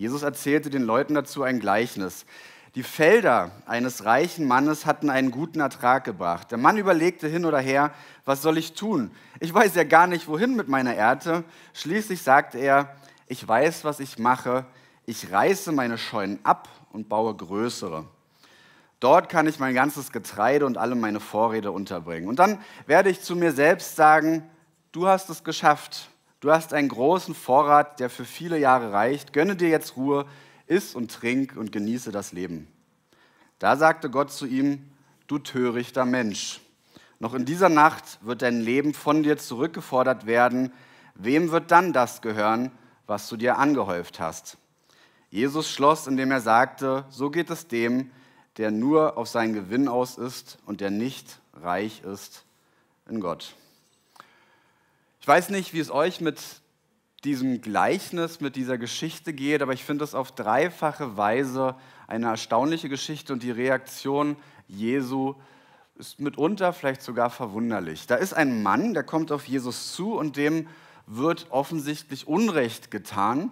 Jesus 0.00 0.22
erzählte 0.22 0.70
den 0.70 0.84
Leuten 0.84 1.12
dazu 1.12 1.42
ein 1.42 1.60
Gleichnis. 1.60 2.24
Die 2.74 2.82
Felder 2.82 3.50
eines 3.66 4.06
reichen 4.06 4.48
Mannes 4.48 4.86
hatten 4.86 5.10
einen 5.10 5.30
guten 5.30 5.60
Ertrag 5.60 6.04
gebracht. 6.04 6.50
Der 6.50 6.56
Mann 6.56 6.78
überlegte 6.78 7.28
hin 7.28 7.44
oder 7.44 7.58
her, 7.58 7.92
was 8.24 8.40
soll 8.40 8.56
ich 8.56 8.72
tun? 8.72 9.10
Ich 9.40 9.52
weiß 9.52 9.74
ja 9.74 9.84
gar 9.84 10.06
nicht, 10.06 10.26
wohin 10.26 10.56
mit 10.56 10.68
meiner 10.68 10.94
Ernte. 10.94 11.44
Schließlich 11.74 12.22
sagte 12.22 12.56
er, 12.56 12.96
ich 13.26 13.46
weiß, 13.46 13.84
was 13.84 14.00
ich 14.00 14.18
mache. 14.18 14.64
Ich 15.04 15.30
reiße 15.30 15.70
meine 15.70 15.98
Scheunen 15.98 16.38
ab 16.44 16.70
und 16.92 17.10
baue 17.10 17.36
größere. 17.36 18.06
Dort 19.00 19.28
kann 19.28 19.46
ich 19.46 19.58
mein 19.58 19.74
ganzes 19.74 20.12
Getreide 20.12 20.64
und 20.64 20.78
alle 20.78 20.94
meine 20.94 21.20
Vorräte 21.20 21.72
unterbringen. 21.72 22.26
Und 22.26 22.38
dann 22.38 22.58
werde 22.86 23.10
ich 23.10 23.20
zu 23.20 23.36
mir 23.36 23.52
selbst 23.52 23.96
sagen, 23.96 24.48
du 24.92 25.06
hast 25.06 25.28
es 25.28 25.44
geschafft. 25.44 26.09
Du 26.40 26.50
hast 26.50 26.72
einen 26.72 26.88
großen 26.88 27.34
Vorrat, 27.34 28.00
der 28.00 28.08
für 28.08 28.24
viele 28.24 28.58
Jahre 28.58 28.92
reicht. 28.92 29.34
Gönne 29.34 29.56
dir 29.56 29.68
jetzt 29.68 29.96
Ruhe, 29.96 30.24
iss 30.66 30.94
und 30.94 31.12
trink 31.12 31.54
und 31.56 31.70
genieße 31.70 32.12
das 32.12 32.32
Leben. 32.32 32.66
Da 33.58 33.76
sagte 33.76 34.08
Gott 34.08 34.32
zu 34.32 34.46
ihm, 34.46 34.90
du 35.26 35.38
törichter 35.38 36.06
Mensch. 36.06 36.60
Noch 37.18 37.34
in 37.34 37.44
dieser 37.44 37.68
Nacht 37.68 38.18
wird 38.22 38.40
dein 38.40 38.62
Leben 38.62 38.94
von 38.94 39.22
dir 39.22 39.36
zurückgefordert 39.36 40.24
werden. 40.24 40.72
Wem 41.14 41.50
wird 41.50 41.70
dann 41.70 41.92
das 41.92 42.22
gehören, 42.22 42.72
was 43.06 43.28
du 43.28 43.36
dir 43.36 43.58
angehäuft 43.58 44.18
hast? 44.18 44.56
Jesus 45.28 45.70
schloss, 45.70 46.06
indem 46.06 46.30
er 46.30 46.40
sagte, 46.40 47.04
so 47.10 47.28
geht 47.30 47.50
es 47.50 47.68
dem, 47.68 48.10
der 48.56 48.70
nur 48.70 49.18
auf 49.18 49.28
seinen 49.28 49.52
Gewinn 49.52 49.88
aus 49.88 50.16
ist 50.16 50.58
und 50.64 50.80
der 50.80 50.90
nicht 50.90 51.40
reich 51.52 52.02
ist 52.02 52.46
in 53.06 53.20
Gott. 53.20 53.54
Ich 55.20 55.28
weiß 55.28 55.50
nicht, 55.50 55.74
wie 55.74 55.80
es 55.80 55.90
euch 55.90 56.22
mit 56.22 56.40
diesem 57.24 57.60
Gleichnis, 57.60 58.40
mit 58.40 58.56
dieser 58.56 58.78
Geschichte 58.78 59.34
geht, 59.34 59.60
aber 59.60 59.74
ich 59.74 59.84
finde 59.84 60.02
es 60.02 60.14
auf 60.14 60.32
dreifache 60.32 61.18
Weise 61.18 61.76
eine 62.06 62.28
erstaunliche 62.28 62.88
Geschichte 62.88 63.34
und 63.34 63.42
die 63.42 63.50
Reaktion 63.50 64.36
Jesu 64.66 65.34
ist 65.96 66.20
mitunter 66.20 66.72
vielleicht 66.72 67.02
sogar 67.02 67.28
verwunderlich. 67.28 68.06
Da 68.06 68.14
ist 68.14 68.32
ein 68.32 68.62
Mann, 68.62 68.94
der 68.94 69.02
kommt 69.02 69.30
auf 69.30 69.44
Jesus 69.46 69.92
zu 69.92 70.14
und 70.14 70.38
dem 70.38 70.68
wird 71.06 71.48
offensichtlich 71.50 72.26
Unrecht 72.26 72.90
getan. 72.90 73.50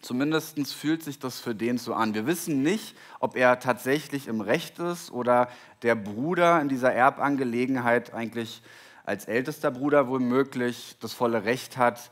Zumindest 0.00 0.72
fühlt 0.74 1.02
sich 1.02 1.18
das 1.18 1.40
für 1.40 1.56
den 1.56 1.76
so 1.76 1.94
an. 1.94 2.14
Wir 2.14 2.28
wissen 2.28 2.62
nicht, 2.62 2.94
ob 3.18 3.34
er 3.36 3.58
tatsächlich 3.58 4.28
im 4.28 4.40
Recht 4.40 4.78
ist 4.78 5.10
oder 5.10 5.48
der 5.82 5.96
Bruder 5.96 6.60
in 6.60 6.68
dieser 6.68 6.92
Erbangelegenheit 6.92 8.14
eigentlich 8.14 8.62
als 9.04 9.26
ältester 9.26 9.70
Bruder 9.70 10.08
womöglich 10.08 10.96
das 11.00 11.12
volle 11.12 11.44
Recht 11.44 11.76
hat, 11.76 12.10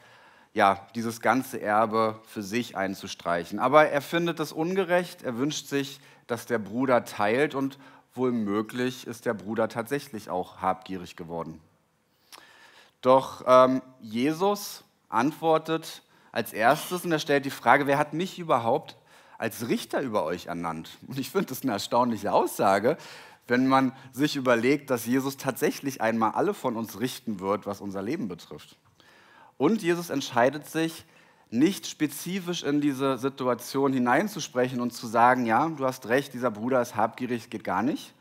ja, 0.54 0.86
dieses 0.94 1.20
ganze 1.20 1.60
Erbe 1.60 2.20
für 2.26 2.42
sich 2.42 2.76
einzustreichen. 2.76 3.58
Aber 3.58 3.88
er 3.88 4.02
findet 4.02 4.38
es 4.38 4.52
ungerecht, 4.52 5.22
er 5.22 5.38
wünscht 5.38 5.66
sich, 5.66 6.00
dass 6.26 6.46
der 6.46 6.58
Bruder 6.58 7.04
teilt 7.04 7.54
und 7.54 7.78
womöglich 8.14 9.06
ist 9.06 9.24
der 9.24 9.34
Bruder 9.34 9.68
tatsächlich 9.68 10.28
auch 10.28 10.60
habgierig 10.60 11.16
geworden. 11.16 11.60
Doch 13.00 13.42
ähm, 13.46 13.82
Jesus 14.00 14.84
antwortet 15.08 16.02
als 16.30 16.52
erstes 16.52 17.04
und 17.04 17.12
er 17.12 17.18
stellt 17.18 17.46
die 17.46 17.50
Frage, 17.50 17.86
wer 17.86 17.98
hat 17.98 18.12
mich 18.12 18.38
überhaupt 18.38 18.96
als 19.38 19.68
Richter 19.68 20.00
über 20.02 20.24
euch 20.24 20.46
ernannt? 20.46 20.90
Und 21.06 21.18
ich 21.18 21.30
finde 21.30 21.46
das 21.46 21.62
eine 21.62 21.72
erstaunliche 21.72 22.32
Aussage, 22.32 22.98
wenn 23.48 23.66
man 23.66 23.92
sich 24.12 24.36
überlegt, 24.36 24.90
dass 24.90 25.06
Jesus 25.06 25.36
tatsächlich 25.36 26.00
einmal 26.00 26.32
alle 26.32 26.54
von 26.54 26.76
uns 26.76 27.00
richten 27.00 27.40
wird, 27.40 27.66
was 27.66 27.80
unser 27.80 28.02
Leben 28.02 28.28
betrifft. 28.28 28.76
Und 29.58 29.82
Jesus 29.82 30.10
entscheidet 30.10 30.66
sich, 30.66 31.04
nicht 31.52 31.86
spezifisch 31.86 32.62
in 32.62 32.80
diese 32.80 33.18
Situation 33.18 33.92
hineinzusprechen 33.92 34.80
und 34.80 34.92
zu 34.92 35.06
sagen, 35.06 35.44
ja, 35.44 35.68
du 35.68 35.84
hast 35.84 36.08
recht, 36.08 36.32
dieser 36.32 36.50
Bruder 36.50 36.80
ist 36.80 36.96
habgierig, 36.96 37.50
geht 37.50 37.62
gar 37.62 37.82
nicht, 37.82 38.14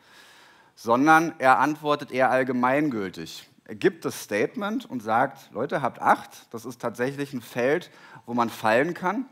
sondern 0.75 1.33
er 1.39 1.59
antwortet 1.59 2.11
eher 2.11 2.29
allgemeingültig. 2.29 3.47
Er 3.63 3.75
gibt 3.75 4.03
das 4.03 4.21
Statement 4.21 4.85
und 4.85 5.01
sagt, 5.01 5.49
Leute, 5.53 5.81
habt 5.81 6.01
Acht, 6.01 6.53
das 6.53 6.65
ist 6.65 6.81
tatsächlich 6.81 7.31
ein 7.31 7.41
Feld, 7.41 7.89
wo 8.25 8.33
man 8.33 8.49
fallen 8.49 8.93
kann, 8.93 9.25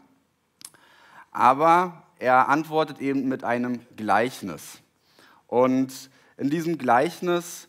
aber 1.32 2.04
er 2.20 2.48
antwortet 2.48 3.00
eben 3.00 3.28
mit 3.28 3.44
einem 3.44 3.82
Gleichnis. 3.98 4.80
Und 5.50 6.12
in 6.38 6.52
diesem 6.52 6.78
Gleichnis 6.78 7.68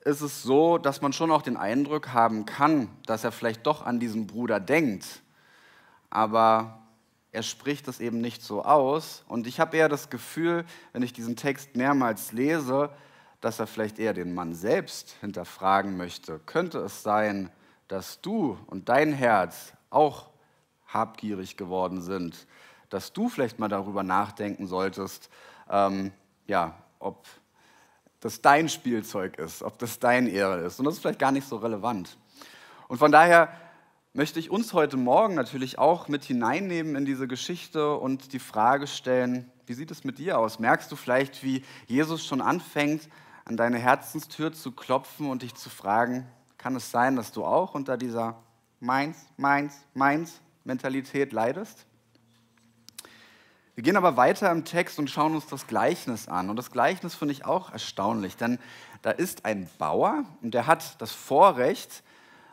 ist 0.00 0.20
es 0.20 0.42
so, 0.42 0.76
dass 0.76 1.00
man 1.00 1.12
schon 1.12 1.30
auch 1.30 1.42
den 1.42 1.56
Eindruck 1.56 2.12
haben 2.12 2.46
kann, 2.46 2.90
dass 3.06 3.22
er 3.22 3.30
vielleicht 3.30 3.64
doch 3.64 3.86
an 3.86 4.00
diesen 4.00 4.26
Bruder 4.26 4.58
denkt, 4.58 5.22
aber 6.10 6.82
er 7.30 7.42
spricht 7.42 7.86
es 7.86 8.00
eben 8.00 8.20
nicht 8.20 8.42
so 8.42 8.64
aus. 8.64 9.24
Und 9.28 9.46
ich 9.46 9.60
habe 9.60 9.76
eher 9.76 9.88
das 9.88 10.10
Gefühl, 10.10 10.64
wenn 10.92 11.02
ich 11.02 11.12
diesen 11.12 11.36
Text 11.36 11.76
mehrmals 11.76 12.32
lese, 12.32 12.90
dass 13.40 13.60
er 13.60 13.66
vielleicht 13.68 13.98
eher 13.98 14.14
den 14.14 14.34
Mann 14.34 14.54
selbst 14.54 15.14
hinterfragen 15.20 15.96
möchte. 15.96 16.40
Könnte 16.40 16.78
es 16.78 17.02
sein, 17.02 17.50
dass 17.86 18.20
du 18.20 18.58
und 18.66 18.88
dein 18.88 19.12
Herz 19.12 19.74
auch 19.90 20.30
habgierig 20.86 21.56
geworden 21.56 22.00
sind, 22.00 22.46
dass 22.90 23.12
du 23.12 23.28
vielleicht 23.28 23.58
mal 23.58 23.68
darüber 23.68 24.02
nachdenken 24.02 24.66
solltest, 24.66 25.28
ähm, 25.70 26.12
ja, 26.46 26.74
ob 27.06 27.26
das 28.20 28.42
dein 28.42 28.68
Spielzeug 28.68 29.38
ist, 29.38 29.62
ob 29.62 29.78
das 29.78 29.98
dein 29.98 30.26
Ehre 30.26 30.60
ist. 30.64 30.78
Und 30.78 30.84
das 30.84 30.94
ist 30.94 31.00
vielleicht 31.00 31.18
gar 31.18 31.32
nicht 31.32 31.46
so 31.46 31.56
relevant. 31.56 32.18
Und 32.88 32.98
von 32.98 33.12
daher 33.12 33.52
möchte 34.12 34.40
ich 34.40 34.50
uns 34.50 34.72
heute 34.72 34.96
Morgen 34.96 35.34
natürlich 35.34 35.78
auch 35.78 36.08
mit 36.08 36.24
hineinnehmen 36.24 36.96
in 36.96 37.04
diese 37.04 37.28
Geschichte 37.28 37.96
und 37.96 38.32
die 38.32 38.38
Frage 38.38 38.86
stellen, 38.86 39.50
wie 39.66 39.74
sieht 39.74 39.90
es 39.90 40.04
mit 40.04 40.18
dir 40.18 40.38
aus? 40.38 40.58
Merkst 40.58 40.90
du 40.90 40.96
vielleicht, 40.96 41.42
wie 41.42 41.64
Jesus 41.86 42.24
schon 42.24 42.40
anfängt, 42.40 43.08
an 43.44 43.56
deine 43.56 43.78
Herzenstür 43.78 44.52
zu 44.52 44.72
klopfen 44.72 45.28
und 45.28 45.42
dich 45.42 45.54
zu 45.54 45.70
fragen, 45.70 46.26
kann 46.56 46.74
es 46.74 46.90
sein, 46.90 47.14
dass 47.14 47.32
du 47.32 47.44
auch 47.44 47.74
unter 47.74 47.96
dieser 47.96 48.42
Meins, 48.80 49.26
Meins, 49.36 49.86
Meins 49.94 50.40
Mentalität 50.64 51.32
leidest? 51.32 51.86
Wir 53.76 53.82
gehen 53.82 53.98
aber 53.98 54.16
weiter 54.16 54.50
im 54.50 54.64
Text 54.64 54.98
und 54.98 55.10
schauen 55.10 55.34
uns 55.34 55.48
das 55.48 55.66
Gleichnis 55.66 56.28
an. 56.28 56.48
Und 56.48 56.56
das 56.56 56.70
Gleichnis 56.70 57.14
finde 57.14 57.32
ich 57.32 57.44
auch 57.44 57.70
erstaunlich, 57.70 58.38
denn 58.38 58.58
da 59.02 59.10
ist 59.10 59.44
ein 59.44 59.68
Bauer 59.76 60.24
und 60.40 60.54
der 60.54 60.66
hat 60.66 60.98
das 61.02 61.12
Vorrecht, 61.12 62.02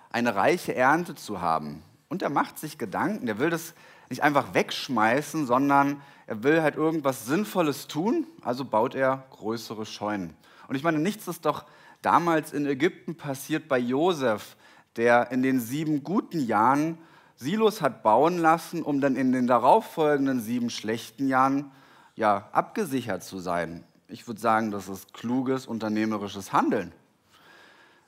eine 0.10 0.36
reiche 0.36 0.76
Ernte 0.76 1.16
zu 1.16 1.40
haben. 1.40 1.82
Und 2.10 2.24
er 2.24 2.30
macht 2.30 2.60
sich 2.60 2.78
Gedanken, 2.78 3.26
der 3.26 3.40
will 3.40 3.50
das 3.50 3.74
nicht 4.10 4.22
einfach 4.22 4.54
wegschmeißen, 4.54 5.48
sondern 5.48 6.02
er 6.28 6.44
will 6.44 6.62
halt 6.62 6.76
irgendwas 6.76 7.26
Sinnvolles 7.26 7.88
tun, 7.88 8.28
also 8.42 8.66
baut 8.66 8.94
er 8.94 9.24
größere 9.30 9.86
Scheunen. 9.86 10.36
Und 10.68 10.76
ich 10.76 10.84
meine, 10.84 11.00
nichts 11.00 11.30
ist 11.30 11.46
doch 11.46 11.64
damals 12.02 12.52
in 12.52 12.66
Ägypten 12.66 13.16
passiert 13.16 13.70
bei 13.70 13.80
Josef, 13.80 14.58
der 14.98 15.32
in 15.32 15.42
den 15.42 15.62
sieben 15.62 16.04
guten 16.04 16.46
Jahren 16.46 16.98
Silos 17.36 17.82
hat 17.82 18.04
bauen 18.04 18.38
lassen, 18.38 18.84
um 18.84 19.02
dann 19.02 19.16
in 19.16 19.32
den 19.32 19.48
darauffolgenden 19.48 20.42
sieben 20.42 20.70
schlechten 20.70 21.28
Jahren 21.28 21.72
ja, 22.16 22.48
abgesichert 22.52 23.24
zu 23.24 23.40
sein. 23.40 23.84
Ich 24.08 24.28
würde 24.28 24.40
sagen, 24.40 24.72
das 24.72 24.88
ist 24.88 25.14
kluges 25.14 25.66
unternehmerisches 25.66 26.54
Handeln. 26.54 26.92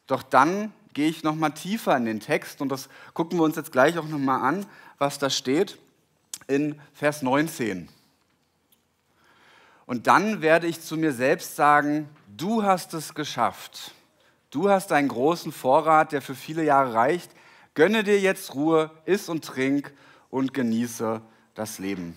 Doch 0.08 0.22
dann 0.22 0.72
gehe 0.94 1.10
ich 1.10 1.24
noch 1.24 1.36
mal 1.36 1.50
tiefer 1.50 1.98
in 1.98 2.06
den 2.06 2.20
Text 2.20 2.62
und 2.62 2.70
das 2.70 2.90
gucken 3.14 3.40
wir 3.40 3.44
uns 3.44 3.56
jetzt 3.56 3.72
gleich 3.72 3.98
auch 3.98 4.08
noch 4.08 4.20
mal 4.20 4.42
an, 4.42 4.66
was 4.98 5.20
da 5.20 5.30
steht 5.30 5.78
in 6.48 6.80
Vers 6.94 7.22
19. 7.22 7.90
Und 9.86 10.08
dann 10.08 10.42
werde 10.42 10.68
ich 10.68 10.82
zu 10.82 10.98
mir 10.98 11.12
selbst 11.12 11.56
sagen, 11.56 12.10
du 12.36 12.64
hast 12.64 12.94
es 12.94 13.14
geschafft. 13.14 13.92
Du 14.50 14.70
hast 14.70 14.92
einen 14.92 15.10
großen 15.10 15.52
Vorrat, 15.52 16.12
der 16.12 16.22
für 16.22 16.36
viele 16.36 16.64
Jahre 16.64 16.94
reicht. 16.94 17.30
Gönne 17.76 18.06
dir 18.06 18.18
jetzt 18.22 18.56
Ruhe, 18.56 18.90
iss 19.04 19.28
und 19.28 19.44
trink 19.44 19.94
und 20.30 20.54
genieße 20.54 21.22
das 21.56 21.78
Leben. 21.78 22.16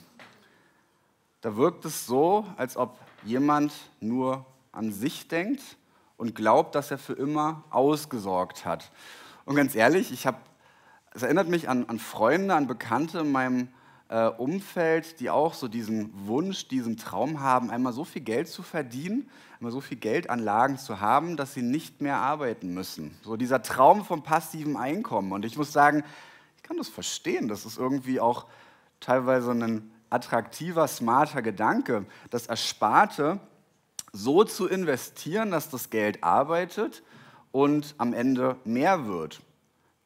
Da 1.40 1.56
wirkt 1.56 1.84
es 1.84 2.06
so, 2.06 2.46
als 2.56 2.76
ob 2.76 2.96
jemand 3.24 3.72
nur 3.98 4.46
an 4.70 4.92
sich 4.92 5.26
denkt 5.26 5.60
und 6.16 6.36
glaubt, 6.36 6.76
dass 6.76 6.92
er 6.92 6.98
für 6.98 7.14
immer 7.14 7.64
ausgesorgt 7.70 8.64
hat. 8.64 8.92
Und 9.46 9.56
ganz 9.56 9.74
ehrlich, 9.74 10.12
ich 10.12 10.28
habe, 10.28 10.38
es 11.12 11.24
erinnert 11.24 11.48
mich 11.48 11.68
an, 11.68 11.86
an 11.88 11.98
Freunde, 11.98 12.54
an 12.54 12.68
Bekannte 12.68 13.18
in 13.18 13.32
meinem 13.32 13.68
äh, 14.10 14.26
Umfeld, 14.28 15.18
die 15.18 15.28
auch 15.28 15.54
so 15.54 15.66
diesen 15.66 16.28
Wunsch, 16.28 16.68
diesen 16.68 16.96
Traum 16.96 17.40
haben, 17.40 17.70
einmal 17.70 17.92
so 17.92 18.04
viel 18.04 18.22
Geld 18.22 18.46
zu 18.46 18.62
verdienen, 18.62 19.28
einmal 19.58 19.72
so 19.72 19.80
viel 19.80 19.98
Geldanlagen 19.98 20.78
zu 20.78 21.00
haben, 21.00 21.36
dass 21.36 21.54
sie 21.54 21.62
nicht 21.62 22.00
mehr 22.00 22.18
arbeiten 22.18 22.72
müssen. 22.74 23.16
So 23.22 23.36
dieser 23.36 23.62
Traum 23.62 24.04
vom 24.04 24.22
passiven 24.22 24.76
Einkommen. 24.76 25.32
Und 25.32 25.44
ich 25.44 25.56
muss 25.56 25.72
sagen, 25.72 26.04
ich 26.56 26.62
kann 26.62 26.76
das 26.76 26.88
verstehen. 26.88 27.48
Das 27.48 27.66
ist 27.66 27.76
irgendwie 27.76 28.20
auch 28.20 28.46
teilweise 29.00 29.50
ein 29.50 29.90
attraktiver, 30.10 30.86
smarter 30.86 31.42
Gedanke. 31.42 32.06
Das 32.30 32.46
Ersparte 32.46 33.40
so 34.12 34.44
zu 34.44 34.68
investieren, 34.68 35.50
dass 35.50 35.70
das 35.70 35.90
Geld 35.90 36.22
arbeitet 36.22 37.02
und 37.50 37.94
am 37.98 38.12
Ende 38.12 38.56
mehr 38.64 39.06
wird. 39.06 39.40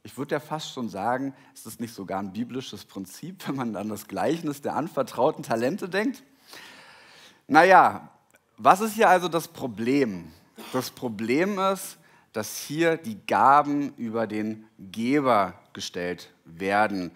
Ich 0.03 0.17
würde 0.17 0.35
ja 0.35 0.41
fast 0.41 0.73
schon 0.73 0.89
sagen, 0.89 1.35
ist 1.55 1.67
das 1.67 1.79
nicht 1.79 1.95
sogar 1.95 2.19
ein 2.19 2.33
biblisches 2.33 2.87
Prinzip, 2.87 3.47
wenn 3.47 3.57
man 3.57 3.77
an 3.77 3.91
das 3.91 4.09
Gleichnis 4.09 4.63
der 4.63 4.77
anvertrauten 4.77 5.45
Talente 5.45 5.91
denkt? 5.91 6.23
Naja, 7.49 8.12
was 8.63 8.81
ist 8.81 8.95
hier 8.95 9.09
also 9.09 9.29
das 9.29 9.49
Problem? 9.49 10.31
Das 10.73 10.91
Problem 10.91 11.59
ist, 11.59 11.99
dass 12.33 12.59
hier 12.59 12.97
die 12.97 13.19
Gaben 13.27 13.93
über 13.97 14.27
den 14.27 14.67
Geber 14.79 15.55
gestellt 15.73 16.33
werden. 16.45 17.11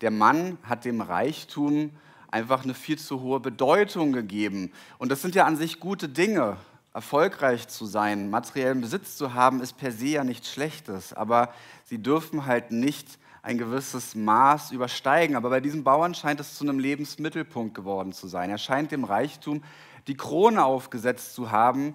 Der 0.00 0.10
Mann 0.10 0.58
hat 0.62 0.84
dem 0.84 1.00
Reichtum 1.00 1.90
einfach 2.30 2.62
eine 2.62 2.74
viel 2.74 2.98
zu 2.98 3.20
hohe 3.20 3.40
Bedeutung 3.40 4.12
gegeben. 4.12 4.72
Und 4.98 5.10
das 5.10 5.22
sind 5.22 5.34
ja 5.34 5.44
an 5.44 5.56
sich 5.56 5.80
gute 5.80 6.08
Dinge. 6.08 6.56
Erfolgreich 6.94 7.68
zu 7.68 7.86
sein, 7.86 8.30
materiellen 8.30 8.82
Besitz 8.82 9.16
zu 9.16 9.34
haben, 9.34 9.60
ist 9.60 9.78
per 9.78 9.92
se 9.92 10.06
ja 10.06 10.24
nichts 10.24 10.52
Schlechtes. 10.52 11.12
Aber 11.12 11.52
sie 11.84 11.98
dürfen 11.98 12.46
halt 12.46 12.70
nicht 12.70 13.18
ein 13.42 13.58
gewisses 13.58 14.14
Maß 14.14 14.70
übersteigen. 14.70 15.34
Aber 15.36 15.50
bei 15.50 15.60
diesem 15.60 15.84
Bauern 15.84 16.14
scheint 16.14 16.38
es 16.38 16.54
zu 16.54 16.64
einem 16.64 16.78
Lebensmittelpunkt 16.78 17.74
geworden 17.74 18.12
zu 18.12 18.28
sein. 18.28 18.50
Er 18.50 18.58
scheint 18.58 18.92
dem 18.92 19.04
Reichtum 19.04 19.62
die 20.06 20.16
Krone 20.16 20.64
aufgesetzt 20.64 21.34
zu 21.34 21.50
haben. 21.50 21.94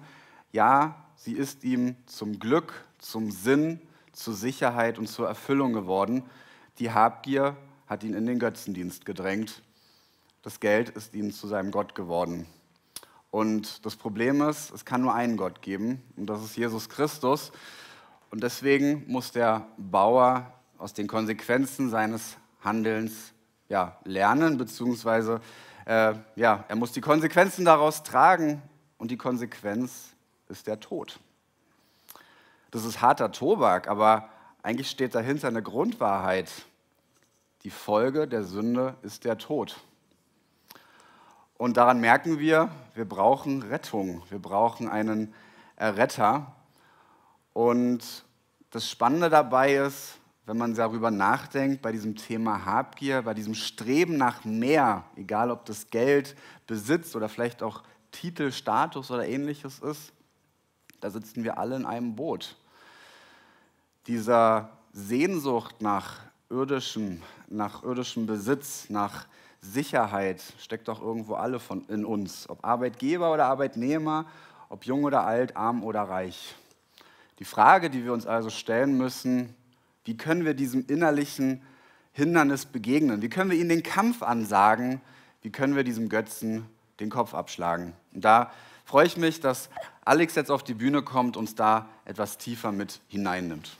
Ja, 0.52 1.04
sie 1.16 1.32
ist 1.32 1.64
ihm 1.64 1.96
zum 2.06 2.38
Glück, 2.38 2.72
zum 2.98 3.30
Sinn, 3.30 3.80
zur 4.12 4.34
Sicherheit 4.34 4.98
und 4.98 5.06
zur 5.06 5.28
Erfüllung 5.28 5.72
geworden. 5.72 6.24
Die 6.78 6.92
Habgier 6.92 7.56
hat 7.86 8.04
ihn 8.04 8.14
in 8.14 8.26
den 8.26 8.38
Götzendienst 8.38 9.04
gedrängt 9.06 9.62
das 10.48 10.60
Geld 10.60 10.88
ist 10.90 11.14
ihm 11.14 11.32
zu 11.32 11.46
seinem 11.46 11.70
Gott 11.70 11.94
geworden. 11.94 12.46
Und 13.30 13.84
das 13.84 13.96
Problem 13.96 14.40
ist, 14.40 14.70
es 14.72 14.84
kann 14.84 15.02
nur 15.02 15.14
einen 15.14 15.36
Gott 15.36 15.60
geben, 15.60 16.02
und 16.16 16.26
das 16.26 16.42
ist 16.42 16.56
Jesus 16.56 16.88
Christus. 16.88 17.52
Und 18.30 18.42
deswegen 18.42 19.04
muss 19.08 19.32
der 19.32 19.66
Bauer 19.76 20.50
aus 20.78 20.94
den 20.94 21.06
Konsequenzen 21.06 21.90
seines 21.90 22.36
Handelns 22.62 23.34
ja, 23.68 23.98
lernen, 24.04 24.56
beziehungsweise 24.56 25.40
äh, 25.88 26.14
ja, 26.36 26.64
er 26.68 26.76
muss 26.76 26.92
die 26.92 27.00
Konsequenzen 27.00 27.64
daraus 27.64 28.02
tragen. 28.02 28.62
Und 28.98 29.10
die 29.10 29.16
Konsequenz 29.16 30.14
ist 30.48 30.66
der 30.66 30.80
Tod. 30.80 31.18
Das 32.70 32.84
ist 32.84 33.00
harter 33.00 33.32
Tobak, 33.32 33.88
aber 33.88 34.28
eigentlich 34.62 34.90
steht 34.90 35.14
dahinter 35.14 35.48
eine 35.48 35.62
Grundwahrheit. 35.62 36.50
Die 37.62 37.70
Folge 37.70 38.28
der 38.28 38.44
Sünde 38.44 38.96
ist 39.02 39.24
der 39.24 39.38
Tod. 39.38 39.80
Und 41.56 41.78
daran 41.78 42.00
merken 42.00 42.38
wir, 42.38 42.70
wir 42.94 43.08
brauchen 43.08 43.62
Rettung, 43.62 44.22
wir 44.28 44.40
brauchen 44.40 44.90
einen 44.90 45.32
Retter. 45.78 46.54
Und 47.54 48.24
das 48.70 48.90
Spannende 48.90 49.30
dabei 49.30 49.76
ist, 49.76 50.18
wenn 50.48 50.56
man 50.56 50.74
darüber 50.74 51.10
nachdenkt, 51.10 51.82
bei 51.82 51.92
diesem 51.92 52.16
Thema 52.16 52.64
Habgier, 52.64 53.20
bei 53.20 53.34
diesem 53.34 53.52
Streben 53.52 54.16
nach 54.16 54.46
mehr, 54.46 55.04
egal 55.14 55.50
ob 55.50 55.66
das 55.66 55.90
Geld, 55.90 56.34
Besitz 56.66 57.14
oder 57.14 57.28
vielleicht 57.28 57.62
auch 57.62 57.82
Titel, 58.12 58.50
Status 58.50 59.10
oder 59.10 59.28
ähnliches 59.28 59.78
ist, 59.80 60.10
da 61.00 61.10
sitzen 61.10 61.44
wir 61.44 61.58
alle 61.58 61.76
in 61.76 61.84
einem 61.84 62.16
Boot. 62.16 62.56
Dieser 64.06 64.70
Sehnsucht 64.94 65.82
nach 65.82 66.20
irdischem, 66.48 67.20
nach 67.48 67.82
irdischem 67.82 68.24
Besitz, 68.24 68.88
nach 68.88 69.26
Sicherheit 69.60 70.42
steckt 70.58 70.88
doch 70.88 71.02
irgendwo 71.02 71.34
alle 71.34 71.60
von, 71.60 71.84
in 71.88 72.06
uns, 72.06 72.48
ob 72.48 72.64
Arbeitgeber 72.64 73.34
oder 73.34 73.44
Arbeitnehmer, 73.44 74.24
ob 74.70 74.86
jung 74.86 75.04
oder 75.04 75.26
alt, 75.26 75.58
arm 75.58 75.84
oder 75.84 76.04
reich. 76.04 76.54
Die 77.38 77.44
Frage, 77.44 77.90
die 77.90 78.02
wir 78.02 78.14
uns 78.14 78.26
also 78.26 78.48
stellen 78.48 78.96
müssen, 78.96 79.54
wie 80.08 80.16
können 80.16 80.46
wir 80.46 80.54
diesem 80.54 80.86
innerlichen 80.86 81.60
Hindernis 82.12 82.64
begegnen? 82.64 83.20
Wie 83.20 83.28
können 83.28 83.50
wir 83.50 83.58
ihnen 83.58 83.68
den 83.68 83.82
Kampf 83.82 84.22
ansagen? 84.22 85.02
Wie 85.42 85.50
können 85.50 85.76
wir 85.76 85.84
diesem 85.84 86.08
Götzen 86.08 86.64
den 86.98 87.10
Kopf 87.10 87.34
abschlagen? 87.34 87.92
Und 88.14 88.24
da 88.24 88.50
freue 88.86 89.06
ich 89.06 89.18
mich, 89.18 89.40
dass 89.40 89.68
Alex 90.06 90.34
jetzt 90.34 90.50
auf 90.50 90.64
die 90.64 90.72
Bühne 90.72 91.02
kommt 91.02 91.36
und 91.36 91.42
uns 91.42 91.54
da 91.56 91.90
etwas 92.06 92.38
tiefer 92.38 92.72
mit 92.72 93.02
hineinnimmt. 93.08 93.76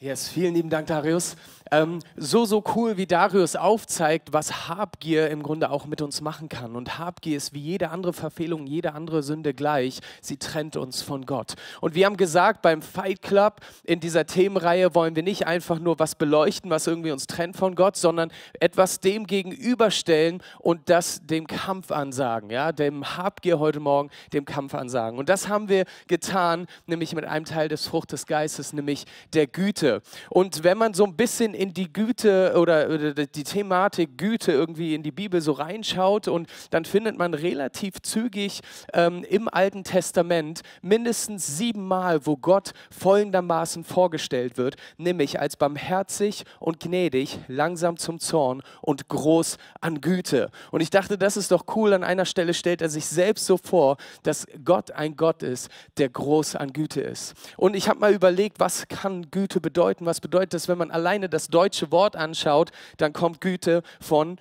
Yes, 0.00 0.28
vielen 0.28 0.54
lieben 0.54 0.70
Dank, 0.70 0.88
Darius. 0.88 1.36
Ähm, 1.70 2.00
so, 2.16 2.44
so 2.44 2.62
cool, 2.74 2.98
wie 2.98 3.06
Darius 3.06 3.56
aufzeigt, 3.56 4.32
was 4.32 4.68
Habgier 4.68 5.30
im 5.30 5.42
Grunde 5.42 5.70
auch 5.70 5.86
mit 5.86 6.02
uns 6.02 6.20
machen 6.20 6.50
kann. 6.50 6.76
Und 6.76 6.98
Habgier 6.98 7.38
ist 7.38 7.54
wie 7.54 7.60
jede 7.60 7.90
andere 7.90 8.12
Verfehlung, 8.12 8.66
jede 8.66 8.92
andere 8.92 9.22
Sünde 9.22 9.54
gleich. 9.54 10.00
Sie 10.20 10.36
trennt 10.36 10.76
uns 10.76 11.00
von 11.00 11.24
Gott. 11.24 11.54
Und 11.80 11.94
wir 11.94 12.04
haben 12.04 12.18
gesagt, 12.18 12.60
beim 12.60 12.82
Fight 12.82 13.22
Club 13.22 13.60
in 13.82 14.00
dieser 14.00 14.26
Themenreihe 14.26 14.94
wollen 14.94 15.16
wir 15.16 15.22
nicht 15.22 15.46
einfach 15.46 15.78
nur 15.78 15.98
was 15.98 16.16
beleuchten, 16.16 16.70
was 16.70 16.86
irgendwie 16.86 17.12
uns 17.12 17.26
trennt 17.26 17.56
von 17.56 17.74
Gott, 17.74 17.96
sondern 17.96 18.30
etwas 18.60 19.00
dem 19.00 19.26
gegenüberstellen 19.26 20.42
und 20.58 20.90
das 20.90 21.22
dem 21.24 21.46
Kampf 21.46 21.90
ansagen. 21.90 22.50
Ja? 22.50 22.72
Dem 22.72 23.16
Habgier 23.16 23.58
heute 23.58 23.80
Morgen 23.80 24.10
dem 24.34 24.44
Kampf 24.44 24.74
ansagen. 24.74 25.18
Und 25.18 25.30
das 25.30 25.48
haben 25.48 25.70
wir 25.70 25.86
getan, 26.08 26.66
nämlich 26.86 27.14
mit 27.14 27.24
einem 27.24 27.46
Teil 27.46 27.68
des 27.68 27.86
Frucht 27.86 28.12
des 28.12 28.26
Geistes, 28.26 28.74
nämlich 28.74 29.06
der 29.32 29.46
Güte. 29.46 30.02
Und 30.28 30.62
wenn 30.62 30.76
man 30.76 30.92
so 30.92 31.04
ein 31.04 31.16
bisschen 31.16 31.54
die 31.72 31.92
Güte 31.92 32.54
oder, 32.56 32.90
oder 32.90 33.14
die 33.14 33.44
Thematik 33.44 34.18
Güte 34.18 34.52
irgendwie 34.52 34.94
in 34.94 35.02
die 35.02 35.12
Bibel 35.12 35.40
so 35.40 35.52
reinschaut 35.52 36.28
und 36.28 36.48
dann 36.70 36.84
findet 36.84 37.16
man 37.16 37.34
relativ 37.34 38.02
zügig 38.02 38.60
ähm, 38.92 39.24
im 39.28 39.48
Alten 39.48 39.84
Testament 39.84 40.62
mindestens 40.82 41.56
siebenmal, 41.56 42.26
wo 42.26 42.36
Gott 42.36 42.72
folgendermaßen 42.90 43.84
vorgestellt 43.84 44.56
wird, 44.56 44.76
nämlich 44.98 45.40
als 45.40 45.56
barmherzig 45.56 46.44
und 46.60 46.80
gnädig, 46.80 47.38
langsam 47.48 47.96
zum 47.96 48.18
Zorn 48.18 48.62
und 48.80 49.08
groß 49.08 49.58
an 49.80 50.00
Güte. 50.00 50.50
Und 50.70 50.80
ich 50.80 50.90
dachte, 50.90 51.16
das 51.16 51.36
ist 51.36 51.50
doch 51.50 51.64
cool. 51.76 51.92
An 51.92 52.04
einer 52.04 52.24
Stelle 52.24 52.54
stellt 52.54 52.82
er 52.82 52.88
sich 52.88 53.06
selbst 53.06 53.46
so 53.46 53.56
vor, 53.56 53.96
dass 54.22 54.46
Gott 54.64 54.90
ein 54.90 55.16
Gott 55.16 55.42
ist, 55.42 55.70
der 55.98 56.08
groß 56.08 56.56
an 56.56 56.72
Güte 56.72 57.00
ist. 57.00 57.34
Und 57.56 57.76
ich 57.76 57.88
habe 57.88 58.00
mal 58.00 58.12
überlegt, 58.12 58.60
was 58.60 58.88
kann 58.88 59.30
Güte 59.30 59.60
bedeuten? 59.60 60.06
Was 60.06 60.20
bedeutet 60.20 60.54
das, 60.54 60.68
wenn 60.68 60.78
man 60.78 60.90
alleine 60.90 61.28
das 61.28 61.43
das 61.44 61.50
deutsche 61.50 61.90
Wort 61.92 62.16
anschaut, 62.16 62.70
dann 62.96 63.12
kommt 63.12 63.40
Güte 63.40 63.82
von 64.00 64.38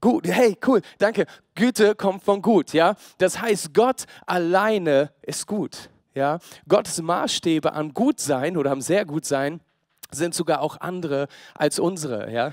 gut. 0.00 0.26
Hey, 0.26 0.58
cool, 0.66 0.82
danke. 0.98 1.26
Güte 1.54 1.94
kommt 1.94 2.22
von 2.22 2.42
gut, 2.42 2.72
ja? 2.72 2.96
Das 3.18 3.40
heißt, 3.40 3.72
Gott 3.72 4.04
alleine 4.26 5.12
ist 5.22 5.46
gut, 5.46 5.88
ja? 6.14 6.38
Gottes 6.68 7.00
Maßstäbe 7.00 7.72
an 7.72 7.94
gut 7.94 8.20
sein 8.20 8.56
oder 8.56 8.70
am 8.70 8.80
sehr 8.80 9.04
gut 9.06 9.24
sein 9.24 9.60
sind 10.10 10.34
sogar 10.34 10.60
auch 10.60 10.78
andere 10.80 11.28
als 11.54 11.78
unsere, 11.78 12.30
ja? 12.30 12.52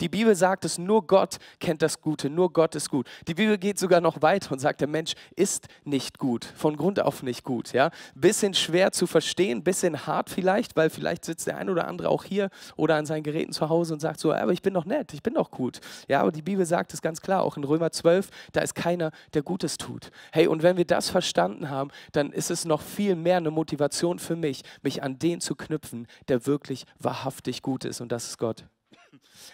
Die 0.00 0.08
Bibel 0.08 0.34
sagt 0.34 0.64
es, 0.64 0.78
nur 0.78 1.06
Gott 1.06 1.38
kennt 1.58 1.82
das 1.82 2.00
Gute, 2.00 2.30
nur 2.30 2.52
Gott 2.52 2.74
ist 2.74 2.88
gut. 2.88 3.08
Die 3.26 3.34
Bibel 3.34 3.58
geht 3.58 3.78
sogar 3.78 4.00
noch 4.00 4.22
weiter 4.22 4.52
und 4.52 4.58
sagt, 4.58 4.80
der 4.80 4.88
Mensch 4.88 5.14
ist 5.34 5.66
nicht 5.84 6.18
gut, 6.18 6.44
von 6.44 6.76
Grund 6.76 7.00
auf 7.00 7.22
nicht 7.22 7.44
gut. 7.44 7.72
Ja? 7.72 7.90
Bisschen 8.14 8.54
schwer 8.54 8.92
zu 8.92 9.06
verstehen, 9.06 9.64
bisschen 9.64 10.06
hart 10.06 10.30
vielleicht, 10.30 10.76
weil 10.76 10.90
vielleicht 10.90 11.24
sitzt 11.24 11.46
der 11.46 11.58
ein 11.58 11.68
oder 11.68 11.88
andere 11.88 12.08
auch 12.08 12.24
hier 12.24 12.50
oder 12.76 12.96
an 12.96 13.06
seinen 13.06 13.22
Geräten 13.22 13.52
zu 13.52 13.68
Hause 13.68 13.94
und 13.94 14.00
sagt 14.00 14.20
so, 14.20 14.32
aber 14.32 14.52
ich 14.52 14.62
bin 14.62 14.74
doch 14.74 14.84
nett, 14.84 15.12
ich 15.14 15.22
bin 15.22 15.34
doch 15.34 15.50
gut. 15.50 15.80
Ja, 16.08 16.20
aber 16.20 16.32
die 16.32 16.42
Bibel 16.42 16.64
sagt 16.64 16.94
es 16.94 17.02
ganz 17.02 17.20
klar, 17.20 17.42
auch 17.42 17.56
in 17.56 17.64
Römer 17.64 17.90
12, 17.90 18.28
da 18.52 18.60
ist 18.60 18.74
keiner, 18.74 19.10
der 19.34 19.42
Gutes 19.42 19.78
tut. 19.78 20.10
Hey, 20.32 20.46
und 20.46 20.62
wenn 20.62 20.76
wir 20.76 20.84
das 20.84 21.10
verstanden 21.10 21.70
haben, 21.70 21.90
dann 22.12 22.32
ist 22.32 22.50
es 22.50 22.64
noch 22.64 22.82
viel 22.82 23.16
mehr 23.16 23.38
eine 23.38 23.50
Motivation 23.50 24.18
für 24.18 24.36
mich, 24.36 24.62
mich 24.82 25.02
an 25.02 25.18
den 25.18 25.40
zu 25.40 25.54
knüpfen, 25.56 26.06
der 26.28 26.46
wirklich 26.46 26.84
wahrhaftig 26.98 27.62
gut 27.62 27.84
ist 27.84 28.00
und 28.00 28.12
das 28.12 28.26
ist 28.26 28.38
Gott. 28.38 28.64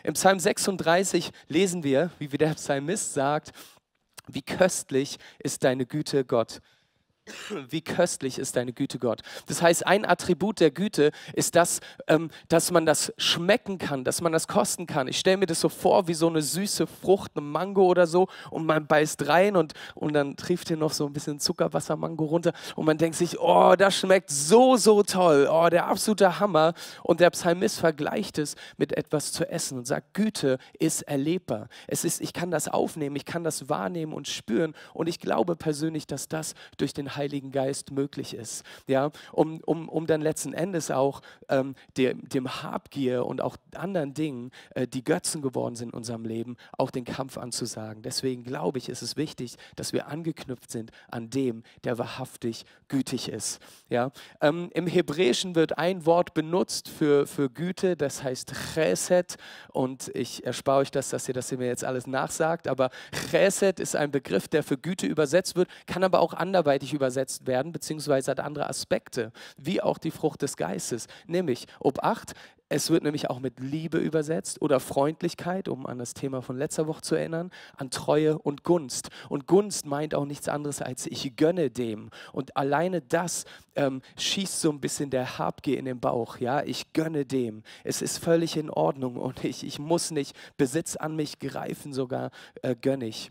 Im 0.02 0.14
Psalm 0.14 0.38
36 0.38 1.30
lesen 1.48 1.82
wir, 1.82 2.10
wie 2.18 2.28
der 2.28 2.54
Psalmist 2.54 3.14
sagt, 3.14 3.52
wie 4.26 4.42
köstlich 4.42 5.18
ist 5.38 5.64
deine 5.64 5.86
Güte, 5.86 6.24
Gott. 6.24 6.60
Wie 7.68 7.80
köstlich 7.80 8.38
ist 8.38 8.56
deine 8.56 8.72
Güte, 8.72 8.98
Gott. 8.98 9.22
Das 9.46 9.62
heißt, 9.62 9.86
ein 9.86 10.04
Attribut 10.04 10.60
der 10.60 10.70
Güte 10.70 11.10
ist 11.32 11.54
das, 11.56 11.80
ähm, 12.06 12.30
dass 12.48 12.70
man 12.70 12.86
das 12.86 13.12
schmecken 13.18 13.78
kann, 13.78 14.04
dass 14.04 14.20
man 14.20 14.32
das 14.32 14.48
kosten 14.48 14.86
kann. 14.86 15.08
Ich 15.08 15.18
stelle 15.18 15.36
mir 15.36 15.46
das 15.46 15.60
so 15.60 15.68
vor 15.68 16.08
wie 16.08 16.14
so 16.14 16.28
eine 16.28 16.42
süße 16.42 16.86
Frucht, 16.86 17.32
eine 17.34 17.44
Mango 17.44 17.84
oder 17.86 18.06
so, 18.06 18.28
und 18.50 18.66
man 18.66 18.86
beißt 18.86 19.26
rein 19.28 19.56
und, 19.56 19.74
und 19.94 20.12
dann 20.12 20.36
trifft 20.36 20.68
hier 20.68 20.76
noch 20.76 20.92
so 20.92 21.06
ein 21.06 21.12
bisschen 21.12 21.40
Zuckerwasser-Mango 21.40 22.24
runter 22.24 22.52
und 22.74 22.86
man 22.86 22.98
denkt 22.98 23.16
sich, 23.16 23.38
oh, 23.40 23.74
das 23.76 23.96
schmeckt 23.96 24.30
so, 24.30 24.76
so 24.76 25.02
toll, 25.02 25.48
oh, 25.50 25.68
der 25.68 25.86
absolute 25.86 26.38
Hammer. 26.40 26.74
Und 27.02 27.20
der 27.20 27.30
Psalmist 27.30 27.80
vergleicht 27.80 28.38
es 28.38 28.56
mit 28.76 28.96
etwas 28.96 29.32
zu 29.32 29.48
essen 29.48 29.78
und 29.78 29.86
sagt, 29.86 30.14
Güte 30.14 30.58
ist 30.78 31.02
erlebbar. 31.02 31.68
Es 31.86 32.04
ist, 32.04 32.20
ich 32.20 32.32
kann 32.32 32.50
das 32.50 32.68
aufnehmen, 32.68 33.16
ich 33.16 33.24
kann 33.24 33.44
das 33.44 33.68
wahrnehmen 33.68 34.12
und 34.12 34.28
spüren. 34.28 34.74
Und 34.94 35.08
ich 35.08 35.18
glaube 35.18 35.56
persönlich, 35.56 36.06
dass 36.06 36.28
das 36.28 36.54
durch 36.76 36.94
den 36.94 37.15
Heiligen 37.16 37.52
Geist 37.52 37.90
möglich 37.90 38.34
ist. 38.34 38.64
Ja, 38.86 39.10
um, 39.32 39.60
um, 39.64 39.88
um 39.88 40.06
dann 40.06 40.20
letzten 40.20 40.52
Endes 40.52 40.90
auch 40.90 41.22
ähm, 41.48 41.74
dem, 41.96 42.28
dem 42.28 42.62
Habgier 42.62 43.26
und 43.26 43.40
auch 43.40 43.56
anderen 43.74 44.14
Dingen, 44.14 44.50
äh, 44.74 44.86
die 44.86 45.04
Götzen 45.04 45.42
geworden 45.42 45.76
sind 45.76 45.90
in 45.90 45.94
unserem 45.94 46.24
Leben, 46.24 46.56
auch 46.76 46.90
den 46.90 47.04
Kampf 47.04 47.38
anzusagen. 47.38 48.02
Deswegen 48.02 48.44
glaube 48.44 48.78
ich, 48.78 48.88
ist 48.88 49.02
es 49.02 49.16
wichtig, 49.16 49.56
dass 49.76 49.92
wir 49.92 50.08
angeknüpft 50.08 50.70
sind 50.70 50.90
an 51.08 51.30
dem, 51.30 51.62
der 51.84 51.98
wahrhaftig 51.98 52.64
gütig 52.88 53.28
ist. 53.28 53.60
Ja, 53.88 54.10
ähm, 54.40 54.70
Im 54.74 54.86
Hebräischen 54.86 55.54
wird 55.54 55.78
ein 55.78 56.06
Wort 56.06 56.34
benutzt 56.34 56.88
für, 56.88 57.26
für 57.26 57.50
Güte, 57.50 57.96
das 57.96 58.22
heißt 58.22 58.52
Chesed. 58.74 59.36
Und 59.68 60.10
ich 60.14 60.44
erspare 60.44 60.80
euch 60.80 60.90
das, 60.90 61.10
dass 61.10 61.28
ihr 61.28 61.34
das 61.34 61.52
mir 61.52 61.66
jetzt 61.66 61.84
alles 61.84 62.06
nachsagt. 62.06 62.68
Aber 62.68 62.90
Chesed 63.30 63.80
ist 63.80 63.96
ein 63.96 64.10
Begriff, 64.10 64.48
der 64.48 64.62
für 64.62 64.76
Güte 64.76 65.06
übersetzt 65.06 65.56
wird, 65.56 65.68
kann 65.86 66.04
aber 66.04 66.20
auch 66.20 66.34
anderweitig 66.34 66.92
übersetzt 66.92 67.05
übersetzt 67.06 67.46
werden, 67.46 67.70
beziehungsweise 67.70 68.32
hat 68.32 68.40
andere 68.40 68.68
Aspekte, 68.68 69.32
wie 69.56 69.80
auch 69.80 69.98
die 69.98 70.10
Frucht 70.10 70.42
des 70.42 70.56
Geistes. 70.56 71.06
Nämlich, 71.28 71.66
Obacht, 71.78 72.34
es 72.68 72.90
wird 72.90 73.04
nämlich 73.04 73.30
auch 73.30 73.38
mit 73.38 73.60
Liebe 73.60 73.98
übersetzt 73.98 74.60
oder 74.60 74.80
Freundlichkeit, 74.80 75.68
um 75.68 75.86
an 75.86 75.98
das 75.98 76.14
Thema 76.14 76.42
von 76.42 76.58
letzter 76.58 76.88
Woche 76.88 77.02
zu 77.02 77.14
erinnern, 77.14 77.52
an 77.76 77.90
Treue 77.90 78.36
und 78.36 78.64
Gunst. 78.64 79.10
Und 79.28 79.46
Gunst 79.46 79.86
meint 79.86 80.16
auch 80.16 80.24
nichts 80.24 80.48
anderes 80.48 80.82
als 80.82 81.06
ich 81.06 81.36
gönne 81.36 81.70
dem. 81.70 82.10
Und 82.32 82.56
alleine 82.56 83.02
das 83.02 83.44
ähm, 83.76 84.02
schießt 84.18 84.60
so 84.60 84.70
ein 84.70 84.80
bisschen 84.80 85.10
der 85.10 85.38
Habgier 85.38 85.78
in 85.78 85.84
den 85.84 86.00
Bauch. 86.00 86.38
Ja, 86.38 86.64
ich 86.64 86.92
gönne 86.92 87.24
dem. 87.24 87.62
Es 87.84 88.02
ist 88.02 88.18
völlig 88.18 88.56
in 88.56 88.68
Ordnung 88.68 89.14
und 89.14 89.44
ich, 89.44 89.62
ich 89.62 89.78
muss 89.78 90.10
nicht 90.10 90.36
Besitz 90.56 90.96
an 90.96 91.14
mich 91.14 91.38
greifen, 91.38 91.92
sogar 91.92 92.32
äh, 92.62 92.74
gönne 92.74 93.06
ich. 93.06 93.30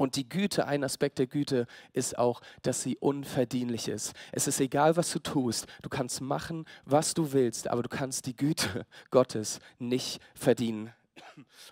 Und 0.00 0.16
die 0.16 0.26
Güte, 0.26 0.66
ein 0.66 0.82
Aspekt 0.82 1.18
der 1.18 1.26
Güte 1.26 1.66
ist 1.92 2.16
auch, 2.16 2.40
dass 2.62 2.82
sie 2.82 2.96
unverdienlich 2.96 3.86
ist. 3.86 4.14
Es 4.32 4.46
ist 4.46 4.58
egal, 4.58 4.96
was 4.96 5.12
du 5.12 5.18
tust. 5.18 5.66
Du 5.82 5.90
kannst 5.90 6.22
machen, 6.22 6.64
was 6.86 7.12
du 7.12 7.32
willst, 7.34 7.68
aber 7.68 7.82
du 7.82 7.90
kannst 7.90 8.24
die 8.24 8.34
Güte 8.34 8.86
Gottes 9.10 9.60
nicht 9.78 10.22
verdienen. 10.34 10.90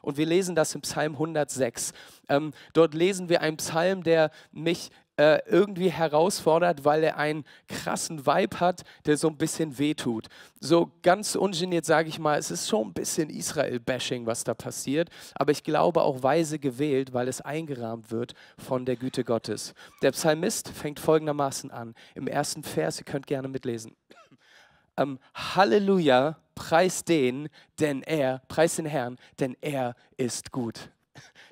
Und 0.03 0.19
wir 0.19 0.27
lesen 0.27 0.55
das 0.55 0.75
im 0.75 0.83
Psalm 0.83 1.14
106. 1.14 1.95
Ähm, 2.29 2.53
dort 2.75 2.93
lesen 2.93 3.31
wir 3.31 3.41
einen 3.41 3.57
Psalm, 3.57 4.03
der 4.03 4.31
mich 4.53 4.91
äh, 5.19 5.41
irgendwie 5.47 5.91
herausfordert, 5.91 6.85
weil 6.85 7.03
er 7.03 7.19
einen 7.19 7.45
krassen 7.67 8.25
Vibe 8.25 8.61
hat, 8.61 8.85
der 9.05 9.17
so 9.17 9.29
ein 9.29 9.37
bisschen 9.37 9.79
wehtut. 9.79 10.29
So 10.61 10.93
ganz 11.03 11.35
ungeniert 11.35 11.85
sage 11.85 12.09
ich 12.09 12.19
mal, 12.19 12.39
es 12.39 12.51
ist 12.51 12.69
schon 12.69 12.89
ein 12.89 12.93
bisschen 12.93 13.29
Israel-Bashing, 13.29 14.27
was 14.27 14.45
da 14.45 14.55
passiert, 14.55 15.11
aber 15.35 15.51
ich 15.51 15.65
glaube 15.65 16.03
auch 16.03 16.23
weise 16.23 16.59
gewählt, 16.59 17.13
weil 17.13 17.27
es 17.27 17.41
eingerahmt 17.41 18.13
wird 18.13 18.35
von 18.59 18.85
der 18.85 18.97
Güte 18.97 19.25
Gottes. 19.25 19.75
Der 20.03 20.13
Psalmist 20.13 20.69
fängt 20.69 21.01
folgendermaßen 21.01 21.71
an, 21.73 21.95
im 22.15 22.29
ersten 22.29 22.63
Vers, 22.63 23.01
ihr 23.01 23.05
könnt 23.05 23.27
gerne 23.27 23.49
mitlesen. 23.49 23.95
Ähm, 24.97 25.21
Halleluja, 25.33 26.39
preis 26.57 27.05
den, 27.05 27.49
denn 27.79 28.03
er, 28.03 28.43
preis 28.49 28.75
den 28.75 28.87
Herrn, 28.87 29.17
denn 29.39 29.57
er 29.61 29.95
ist 30.17 30.51
gut 30.51 30.91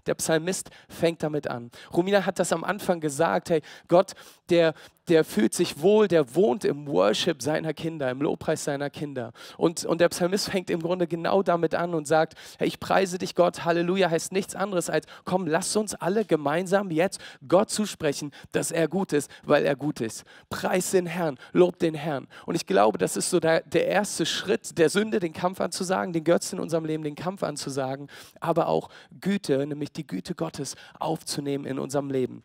Der 0.07 0.15
Psalmist 0.15 0.71
fängt 0.89 1.23
damit 1.23 1.49
an. 1.49 1.71
Romina 1.93 2.27
hat 2.27 2.39
das 2.39 2.53
am 2.53 2.65
Anfang 2.65 3.01
gesagt, 3.01 3.51
hey, 3.51 3.63
Gott, 3.89 4.13
der, 4.51 4.75
der 5.09 5.25
fühlt 5.25 5.55
sich 5.55 5.81
wohl, 5.81 6.09
der 6.09 6.35
wohnt 6.35 6.65
im 6.65 6.87
Worship 6.87 7.43
seiner 7.43 7.73
Kinder, 7.73 8.11
im 8.11 8.21
Lobpreis 8.21 8.65
seiner 8.65 8.91
Kinder. 8.91 9.33
Und, 9.57 9.85
und 9.85 10.01
der 10.01 10.09
Psalmist 10.09 10.51
fängt 10.51 10.71
im 10.71 10.81
Grunde 10.81 11.07
genau 11.07 11.43
damit 11.43 11.75
an 11.75 11.95
und 11.95 12.07
sagt, 12.07 12.35
hey, 12.59 12.69
ich 12.69 12.81
preise 12.81 13.19
dich 13.19 13.35
Gott, 13.35 13.65
Halleluja 13.65 14.11
heißt 14.11 14.33
nichts 14.33 14.55
anderes 14.55 14.91
als, 14.91 15.07
komm, 15.25 15.47
lass 15.47 15.75
uns 15.77 15.95
alle 15.95 16.25
gemeinsam 16.25 16.91
jetzt 16.91 17.21
Gott 17.47 17.71
zusprechen, 17.71 18.33
dass 18.53 18.71
er 18.71 18.89
gut 18.89 19.13
ist, 19.13 19.31
weil 19.45 19.65
er 19.65 19.77
gut 19.77 20.01
ist. 20.01 20.25
Preis 20.51 20.91
den 20.91 21.07
Herrn, 21.07 21.39
lob 21.53 21.79
den 21.79 21.95
Herrn. 21.95 22.27
Und 22.47 22.55
ich 22.55 22.67
glaube, 22.67 22.99
das 22.99 23.17
ist 23.17 23.31
so 23.31 23.41
der, 23.41 23.61
der 23.63 23.87
erste 23.87 24.27
Schritt 24.27 24.79
der 24.79 24.91
Sünde, 24.91 25.21
den 25.21 25.33
Kampf 25.33 25.61
anzusagen, 25.61 26.13
den 26.13 26.25
Götzen 26.25 26.59
in 26.59 26.63
unserem 26.63 26.85
Leben, 26.85 27.05
den 27.05 27.15
Kampf 27.15 27.43
anzusagen, 27.43 28.09
aber 28.41 28.69
auch 28.69 28.89
Güte, 29.21 29.67
nämlich 29.67 29.93
die 29.93 30.07
Güte 30.07 30.35
Gottes 30.35 30.75
aufzunehmen 30.99 31.65
in 31.65 31.79
unserem 31.79 32.11
Leben. 32.11 32.43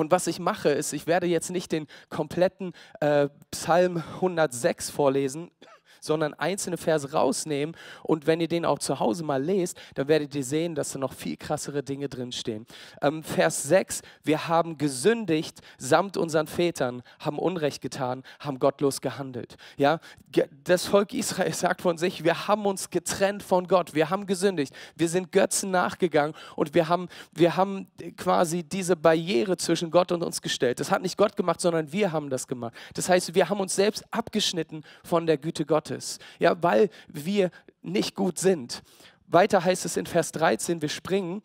Und 0.00 0.10
was 0.10 0.26
ich 0.28 0.38
mache, 0.38 0.70
ist, 0.70 0.94
ich 0.94 1.06
werde 1.06 1.26
jetzt 1.26 1.50
nicht 1.50 1.72
den 1.72 1.86
kompletten 2.08 2.72
äh, 3.00 3.28
Psalm 3.50 3.98
106 4.14 4.88
vorlesen, 4.88 5.50
sondern 6.00 6.34
einzelne 6.34 6.76
Verse 6.76 7.12
rausnehmen. 7.12 7.76
Und 8.02 8.26
wenn 8.26 8.40
ihr 8.40 8.48
den 8.48 8.64
auch 8.64 8.78
zu 8.78 9.00
Hause 9.00 9.24
mal 9.24 9.42
lest, 9.42 9.78
dann 9.94 10.08
werdet 10.08 10.34
ihr 10.34 10.44
sehen, 10.44 10.74
dass 10.74 10.92
da 10.92 10.98
noch 10.98 11.12
viel 11.12 11.36
krassere 11.36 11.82
Dinge 11.82 12.08
drinstehen. 12.08 12.66
Ähm, 13.02 13.22
Vers 13.22 13.62
6, 13.64 14.02
wir 14.22 14.48
haben 14.48 14.78
gesündigt 14.78 15.60
samt 15.78 16.16
unseren 16.16 16.46
Vätern, 16.46 17.02
haben 17.18 17.38
Unrecht 17.38 17.80
getan, 17.80 18.22
haben 18.38 18.58
gottlos 18.58 19.00
gehandelt. 19.00 19.56
Ja, 19.76 20.00
das 20.64 20.86
Volk 20.86 21.12
Israel 21.14 21.52
sagt 21.52 21.82
von 21.82 21.98
sich, 21.98 22.24
wir 22.24 22.48
haben 22.48 22.66
uns 22.66 22.90
getrennt 22.90 23.42
von 23.42 23.66
Gott, 23.66 23.94
wir 23.94 24.10
haben 24.10 24.26
gesündigt, 24.26 24.74
wir 24.96 25.08
sind 25.08 25.32
Götzen 25.32 25.70
nachgegangen 25.70 26.34
und 26.56 26.74
wir 26.74 26.88
haben, 26.88 27.08
wir 27.32 27.56
haben 27.56 27.88
quasi 28.16 28.62
diese 28.62 28.96
Barriere 28.96 29.56
zwischen 29.56 29.90
Gott 29.90 30.12
und 30.12 30.22
uns 30.22 30.42
gestellt. 30.42 30.80
Das 30.80 30.90
hat 30.90 31.02
nicht 31.02 31.16
Gott 31.16 31.36
gemacht, 31.36 31.60
sondern 31.60 31.92
wir 31.92 32.12
haben 32.12 32.30
das 32.30 32.46
gemacht. 32.46 32.74
Das 32.94 33.08
heißt, 33.08 33.34
wir 33.34 33.48
haben 33.48 33.60
uns 33.60 33.74
selbst 33.74 34.04
abgeschnitten 34.10 34.82
von 35.04 35.26
der 35.26 35.38
Güte 35.38 35.66
Gottes. 35.66 35.89
Gottes, 35.90 36.18
ja, 36.38 36.62
weil 36.62 36.88
wir 37.08 37.50
nicht 37.82 38.14
gut 38.14 38.38
sind. 38.38 38.82
Weiter 39.26 39.64
heißt 39.64 39.84
es 39.84 39.96
in 39.96 40.06
Vers 40.06 40.32
13, 40.32 40.82
wir 40.82 40.88
springen, 40.88 41.42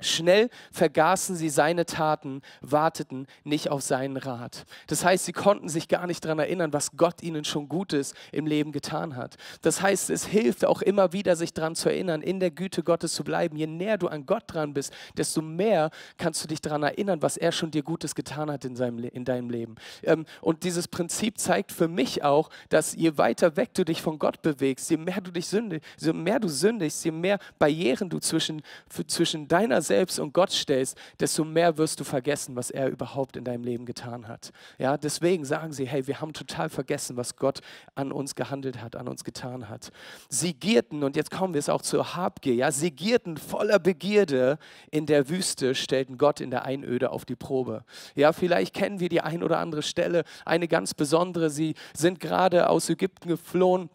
Schnell 0.00 0.48
vergaßen 0.70 1.34
sie 1.36 1.48
seine 1.48 1.84
Taten, 1.86 2.42
warteten 2.60 3.26
nicht 3.44 3.70
auf 3.70 3.82
seinen 3.82 4.16
Rat. 4.16 4.64
Das 4.86 5.04
heißt, 5.04 5.24
sie 5.24 5.32
konnten 5.32 5.68
sich 5.68 5.88
gar 5.88 6.06
nicht 6.06 6.24
daran 6.24 6.38
erinnern, 6.38 6.72
was 6.72 6.96
Gott 6.96 7.22
ihnen 7.22 7.44
schon 7.44 7.68
Gutes 7.68 8.14
im 8.30 8.46
Leben 8.46 8.72
getan 8.72 9.16
hat. 9.16 9.36
Das 9.62 9.82
heißt, 9.82 10.10
es 10.10 10.26
hilft 10.26 10.64
auch 10.64 10.82
immer 10.82 11.12
wieder, 11.12 11.34
sich 11.36 11.52
daran 11.52 11.74
zu 11.74 11.88
erinnern, 11.88 12.22
in 12.22 12.40
der 12.40 12.50
Güte 12.50 12.82
Gottes 12.82 13.12
zu 13.14 13.24
bleiben. 13.24 13.56
Je 13.56 13.66
näher 13.66 13.98
du 13.98 14.08
an 14.08 14.26
Gott 14.26 14.44
dran 14.46 14.72
bist, 14.74 14.92
desto 15.16 15.42
mehr 15.42 15.90
kannst 16.16 16.44
du 16.44 16.48
dich 16.48 16.60
daran 16.60 16.82
erinnern, 16.82 17.22
was 17.22 17.36
er 17.36 17.52
schon 17.52 17.70
dir 17.70 17.82
Gutes 17.82 18.14
getan 18.14 18.50
hat 18.50 18.64
in, 18.64 18.76
seinem, 18.76 18.98
in 19.04 19.24
deinem 19.24 19.50
Leben. 19.50 19.74
Ähm, 20.02 20.26
und 20.40 20.62
dieses 20.62 20.86
Prinzip 20.88 21.38
zeigt 21.38 21.72
für 21.72 21.88
mich 21.88 22.22
auch, 22.22 22.50
dass 22.68 22.94
je 22.94 23.18
weiter 23.18 23.56
weg 23.56 23.74
du 23.74 23.84
dich 23.84 24.00
von 24.02 24.18
Gott 24.18 24.42
bewegst, 24.42 24.90
je 24.90 24.96
mehr 24.96 25.20
du 25.20 25.30
dich 25.30 25.48
sündigst, 25.48 25.86
je 25.98 26.12
mehr 26.12 26.38
du 26.38 26.48
sündigst, 26.48 27.04
je 27.04 27.10
mehr 27.10 27.38
Barrieren 27.58 28.08
du 28.08 28.18
zwischen, 28.18 28.62
zwischen 29.06 29.48
deiner 29.48 29.82
selbst 29.88 30.20
und 30.20 30.32
Gott 30.32 30.52
stellst, 30.52 30.96
desto 31.18 31.44
mehr 31.44 31.76
wirst 31.76 31.98
du 31.98 32.04
vergessen, 32.04 32.54
was 32.54 32.70
er 32.70 32.88
überhaupt 32.88 33.36
in 33.36 33.42
deinem 33.42 33.64
Leben 33.64 33.84
getan 33.84 34.28
hat. 34.28 34.52
Ja, 34.78 34.96
deswegen 34.96 35.44
sagen 35.44 35.72
sie, 35.72 35.86
hey, 35.86 36.06
wir 36.06 36.20
haben 36.20 36.32
total 36.32 36.68
vergessen, 36.68 37.16
was 37.16 37.34
Gott 37.34 37.60
an 37.96 38.12
uns 38.12 38.36
gehandelt 38.36 38.80
hat, 38.80 38.94
an 38.94 39.08
uns 39.08 39.24
getan 39.24 39.68
hat. 39.68 39.90
Sie 40.28 40.54
gierten, 40.54 41.02
und 41.02 41.16
jetzt 41.16 41.30
kommen 41.30 41.54
wir 41.54 41.58
es 41.58 41.68
auch 41.68 41.82
zur 41.82 42.14
Habgier, 42.14 42.54
ja, 42.54 42.70
sie 42.70 42.92
gierten 42.92 43.36
voller 43.36 43.80
Begierde 43.80 44.58
in 44.90 45.06
der 45.06 45.28
Wüste, 45.28 45.74
stellten 45.74 46.18
Gott 46.18 46.40
in 46.40 46.50
der 46.50 46.64
Einöde 46.64 47.10
auf 47.10 47.24
die 47.24 47.36
Probe. 47.36 47.84
Ja, 48.14 48.32
vielleicht 48.32 48.74
kennen 48.74 49.00
wir 49.00 49.08
die 49.08 49.20
ein 49.20 49.42
oder 49.42 49.58
andere 49.58 49.82
Stelle, 49.82 50.22
eine 50.44 50.68
ganz 50.68 50.94
besondere. 50.94 51.50
Sie 51.50 51.74
sind 51.94 52.20
gerade 52.20 52.70
aus 52.70 52.88
Ägypten 52.88 53.28
geflohen 53.28 53.90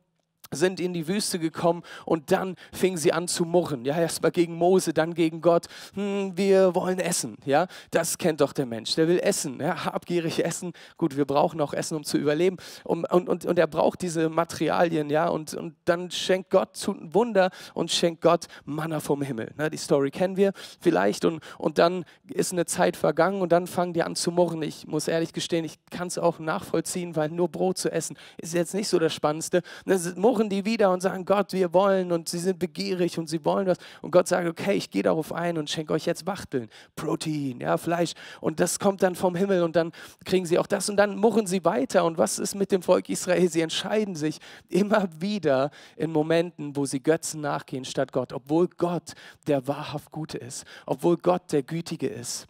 sind 0.55 0.79
in 0.79 0.93
die 0.93 1.07
Wüste 1.07 1.39
gekommen 1.39 1.83
und 2.05 2.31
dann 2.31 2.55
fingen 2.71 2.97
sie 2.97 3.13
an 3.13 3.27
zu 3.27 3.45
murren. 3.45 3.85
Ja, 3.85 3.97
erstmal 3.99 4.31
gegen 4.31 4.55
Mose, 4.55 4.93
dann 4.93 5.13
gegen 5.13 5.41
Gott. 5.41 5.67
Hm, 5.93 6.33
wir 6.35 6.75
wollen 6.75 6.99
essen. 6.99 7.37
Ja, 7.45 7.67
das 7.91 8.17
kennt 8.17 8.41
doch 8.41 8.53
der 8.53 8.65
Mensch. 8.65 8.95
Der 8.95 9.07
will 9.07 9.19
essen. 9.19 9.59
Ja, 9.59 9.85
habgierig 9.85 10.43
essen. 10.43 10.73
Gut, 10.97 11.17
wir 11.17 11.25
brauchen 11.25 11.61
auch 11.61 11.73
Essen, 11.73 11.95
um 11.95 12.03
zu 12.03 12.17
überleben. 12.17 12.57
Und, 12.83 13.05
und, 13.11 13.29
und, 13.29 13.45
und 13.45 13.59
er 13.59 13.67
braucht 13.67 14.01
diese 14.01 14.29
Materialien. 14.29 15.09
Ja, 15.09 15.27
und, 15.27 15.53
und 15.53 15.75
dann 15.85 16.11
schenkt 16.11 16.49
Gott 16.49 16.75
zu 16.75 16.95
Wunder 17.13 17.49
und 17.73 17.91
schenkt 17.91 18.21
Gott 18.21 18.47
Manna 18.65 18.99
vom 18.99 19.21
Himmel. 19.21 19.51
Na, 19.57 19.69
die 19.69 19.77
Story 19.77 20.11
kennen 20.11 20.37
wir 20.37 20.53
vielleicht. 20.79 21.25
Und, 21.25 21.41
und 21.57 21.77
dann 21.77 22.05
ist 22.27 22.51
eine 22.51 22.65
Zeit 22.65 22.97
vergangen 22.97 23.41
und 23.41 23.51
dann 23.51 23.67
fangen 23.67 23.93
die 23.93 24.03
an 24.03 24.15
zu 24.15 24.31
murren. 24.31 24.61
Ich 24.61 24.87
muss 24.87 25.07
ehrlich 25.07 25.33
gestehen, 25.33 25.65
ich 25.65 25.77
kann 25.89 26.07
es 26.07 26.17
auch 26.17 26.39
nachvollziehen, 26.39 27.15
weil 27.15 27.29
nur 27.29 27.49
Brot 27.49 27.77
zu 27.77 27.91
essen 27.91 28.17
ist 28.37 28.53
jetzt 28.53 28.73
nicht 28.73 28.87
so 28.87 28.99
das 28.99 29.13
Spannendste. 29.13 29.61
Das 29.85 30.15
murren 30.15 30.42
suchen 30.43 30.49
die 30.49 30.65
wieder 30.65 30.91
und 30.91 31.01
sagen, 31.01 31.25
Gott, 31.25 31.53
wir 31.53 31.73
wollen 31.73 32.12
und 32.12 32.27
sie 32.27 32.39
sind 32.39 32.60
begierig 32.60 33.17
und 33.17 33.27
sie 33.27 33.43
wollen 33.45 33.67
was. 33.67 33.77
Und 34.01 34.12
Gott 34.12 34.27
sagt, 34.27 34.47
okay, 34.47 34.73
ich 34.73 34.89
gehe 34.89 35.03
darauf 35.03 35.32
ein 35.32 35.58
und 35.58 35.69
schenke 35.69 35.93
euch 35.93 36.06
jetzt 36.06 36.25
Wachteln, 36.25 36.69
Protein, 36.95 37.60
ja, 37.62 37.77
Fleisch. 37.77 38.13
Und 38.41 38.60
das 38.60 38.79
kommt 38.79 39.03
dann 39.03 39.15
vom 39.15 39.36
Himmel 39.36 39.63
und 39.63 39.75
dann 39.75 39.91
kriegen 40.25 40.45
sie 40.45 40.60
auch 40.60 40.67
das 40.67 40.89
und 40.89 40.97
dann 40.97 41.15
murren 41.15 41.47
sie 41.47 41.63
weiter. 41.63 42.03
Und 42.03 42.17
was 42.17 42.39
ist 42.39 42.56
mit 42.56 42.71
dem 42.71 42.82
Volk 42.82 43.10
Israel? 43.10 43.49
Sie 43.49 43.62
entscheiden 43.62 44.15
sich 44.15 44.39
immer 44.69 45.08
wieder 45.19 45.71
in 45.95 46.12
Momenten, 46.12 46.75
wo 46.75 46.86
sie 46.86 47.01
Götzen 47.01 47.41
nachgehen 47.41 47.86
statt 47.86 48.12
Gott, 48.12 48.34
obwohl 48.34 48.67
Gott 48.67 49.13
der 49.47 49.67
wahrhaft 49.67 50.12
Gute 50.12 50.38
ist, 50.38 50.65
obwohl 50.86 51.17
Gott 51.17 51.51
der 51.51 51.63
Gütige 51.63 52.08
ist. 52.08 52.47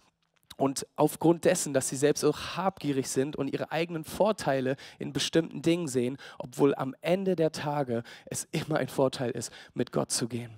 Und 0.57 0.85
aufgrund 0.95 1.45
dessen, 1.45 1.73
dass 1.73 1.89
sie 1.89 1.95
selbst 1.95 2.23
auch 2.23 2.55
habgierig 2.55 3.09
sind 3.09 3.35
und 3.35 3.47
ihre 3.47 3.71
eigenen 3.71 4.03
Vorteile 4.03 4.75
in 4.99 5.13
bestimmten 5.13 5.61
Dingen 5.61 5.87
sehen, 5.87 6.17
obwohl 6.37 6.75
am 6.75 6.95
Ende 7.01 7.35
der 7.35 7.51
Tage 7.51 8.03
es 8.25 8.47
immer 8.51 8.77
ein 8.77 8.89
Vorteil 8.89 9.31
ist, 9.31 9.51
mit 9.73 9.91
Gott 9.91 10.11
zu 10.11 10.27
gehen. 10.27 10.51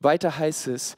Weiter 0.00 0.38
heißt 0.38 0.68
es, 0.68 0.96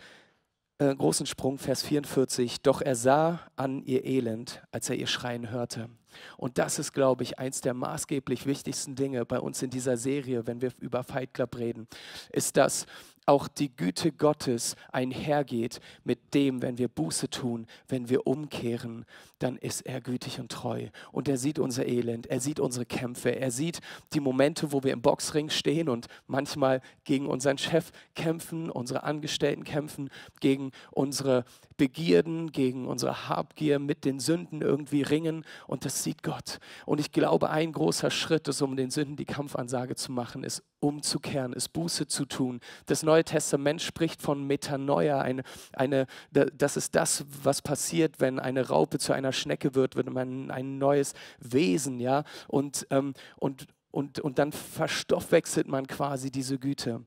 äh, 0.79 0.94
großen 0.94 1.27
Sprung, 1.27 1.59
Vers 1.59 1.83
44, 1.83 2.62
doch 2.62 2.81
er 2.81 2.97
sah 2.97 3.40
an 3.55 3.83
ihr 3.85 4.05
Elend, 4.05 4.62
als 4.73 4.90
er 4.90 4.97
ihr 4.97 5.07
Schreien 5.07 5.51
hörte. 5.51 5.88
Und 6.37 6.59
das 6.59 6.79
ist, 6.79 6.92
glaube 6.92 7.23
ich, 7.23 7.38
eins 7.38 7.61
der 7.61 7.75
maßgeblich 7.75 8.47
wichtigsten 8.47 8.94
Dinge 8.94 9.25
bei 9.25 9.38
uns 9.38 9.62
in 9.62 9.70
dieser 9.70 9.97
Serie, 9.97 10.47
wenn 10.47 10.61
wir 10.61 10.73
über 10.81 11.05
Fight 11.05 11.35
Club 11.35 11.57
reden, 11.57 11.87
ist, 12.33 12.57
dass 12.57 12.87
auch 13.27 13.49
die 13.49 13.75
Güte 13.75 14.13
Gottes 14.13 14.77
einhergeht 14.93 15.81
mit 16.05 16.35
dem, 16.35 16.63
wenn 16.63 16.79
wir 16.79 16.89
Buße 16.89 17.31
tun, 17.31 17.67
wenn 17.89 18.09
wir 18.09 18.27
umkehren, 18.27 19.05
dann 19.39 19.57
ist 19.57 19.83
er 19.83 20.01
gütig 20.01 20.41
und 20.41 20.51
treu. 20.51 20.89
Und 21.13 21.29
er 21.29 21.37
sieht 21.37 21.59
unser 21.59 21.87
Elend, 21.87 22.27
er 22.27 22.41
sieht 22.41 22.61
unsere 22.61 22.87
Kämpfe, 22.87 23.31
er 23.31 23.51
sieht 23.51 23.81
die 24.13 24.21
Momente, 24.21 24.73
wo 24.73 24.83
wir 24.83 24.93
im 24.93 25.03
Boxring 25.03 25.51
stehen 25.51 25.89
und 25.89 26.07
manchmal 26.27 26.81
gegen 27.05 27.27
unseren 27.27 27.59
Chef 27.59 27.93
kämpfen, 28.15 28.71
unsere 28.71 29.03
Angestellten 29.05 29.65
kämpfen, 29.65 30.11
gegen 30.41 30.71
unsere 30.91 31.45
Begierden, 31.77 32.53
gegen 32.53 32.87
unsere 32.87 33.29
Habgier, 33.29 33.79
mit 33.79 34.05
den 34.05 34.21
Sünden 34.21 34.63
irgendwie 34.63 35.03
ringen. 35.03 35.45
Und 35.67 35.85
das 35.85 36.03
sieht 36.03 36.23
Gott. 36.23 36.59
Und 36.87 37.01
ich 37.01 37.13
glaube, 37.13 37.51
ein 37.51 37.73
großer 37.73 38.11
Schritt 38.11 38.49
ist, 38.49 38.63
um 38.63 38.77
den 38.77 38.91
Sünden 38.91 39.17
die 39.17 39.25
Kampfansage 39.25 39.97
zu 39.97 40.13
machen, 40.13 40.45
ist 40.45 40.63
umzukehren, 40.81 41.53
ist 41.53 41.73
Buße 41.73 42.07
zu 42.07 42.27
tun. 42.27 42.61
Das 42.87 43.03
Neue 43.03 43.25
Testament 43.25 43.81
spricht 43.83 44.23
von 44.23 44.47
Metanoia. 44.47 45.21
Eine, 45.21 45.43
eine, 45.73 46.07
das 46.31 46.77
ist 46.77 46.95
das, 46.95 47.25
was 47.43 47.63
passiert, 47.63 48.21
wenn 48.21 48.39
eine 48.39 48.69
Raupe 48.69 48.99
zu 48.99 49.13
einer 49.13 49.33
Schnecke 49.33 49.75
wird, 49.75 49.97
wird 49.97 50.11
man 50.11 50.51
ein 50.51 50.79
neues 50.79 51.15
Wesen, 51.39 52.01
ja. 52.01 52.25
Und, 52.49 52.87
ähm, 52.91 53.15
und, 53.37 53.67
und, 53.91 54.21
und 54.21 54.39
dann 54.39 54.53
verstoffwechselt 54.53 55.69
man 55.69 55.87
quasi 55.87 56.31
diese 56.31 56.59
Güte. 56.59 57.05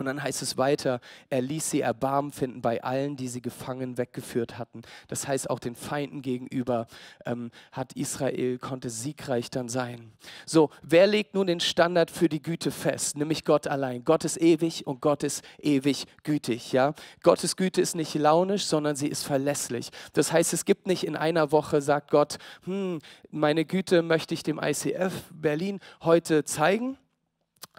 Und 0.00 0.06
dann 0.06 0.22
heißt 0.22 0.40
es 0.40 0.56
weiter, 0.56 0.98
er 1.28 1.42
ließ 1.42 1.70
sie 1.70 1.82
Erbarmen 1.82 2.32
finden 2.32 2.62
bei 2.62 2.82
allen, 2.82 3.16
die 3.16 3.28
sie 3.28 3.42
gefangen 3.42 3.98
weggeführt 3.98 4.56
hatten. 4.56 4.80
Das 5.08 5.28
heißt, 5.28 5.50
auch 5.50 5.58
den 5.58 5.74
Feinden 5.74 6.22
gegenüber 6.22 6.86
ähm, 7.26 7.50
hat 7.70 7.92
Israel, 7.92 8.56
konnte 8.56 8.88
siegreich 8.88 9.50
dann 9.50 9.68
sein. 9.68 10.10
So, 10.46 10.70
wer 10.80 11.06
legt 11.06 11.34
nun 11.34 11.46
den 11.46 11.60
Standard 11.60 12.10
für 12.10 12.30
die 12.30 12.40
Güte 12.40 12.70
fest? 12.70 13.18
Nämlich 13.18 13.44
Gott 13.44 13.66
allein. 13.66 14.02
Gott 14.02 14.24
ist 14.24 14.40
ewig 14.40 14.86
und 14.86 15.02
Gott 15.02 15.22
ist 15.22 15.44
ewig 15.58 16.06
gütig. 16.24 16.72
Ja? 16.72 16.94
Gottes 17.22 17.56
Güte 17.56 17.82
ist 17.82 17.94
nicht 17.94 18.14
launisch, 18.14 18.64
sondern 18.64 18.96
sie 18.96 19.08
ist 19.08 19.24
verlässlich. 19.24 19.90
Das 20.14 20.32
heißt, 20.32 20.54
es 20.54 20.64
gibt 20.64 20.86
nicht 20.86 21.04
in 21.04 21.14
einer 21.14 21.52
Woche, 21.52 21.82
sagt 21.82 22.10
Gott, 22.10 22.38
hm, 22.64 23.00
meine 23.30 23.66
Güte 23.66 24.00
möchte 24.00 24.32
ich 24.32 24.42
dem 24.42 24.58
ICF 24.58 25.12
Berlin 25.30 25.78
heute 26.00 26.44
zeigen 26.44 26.96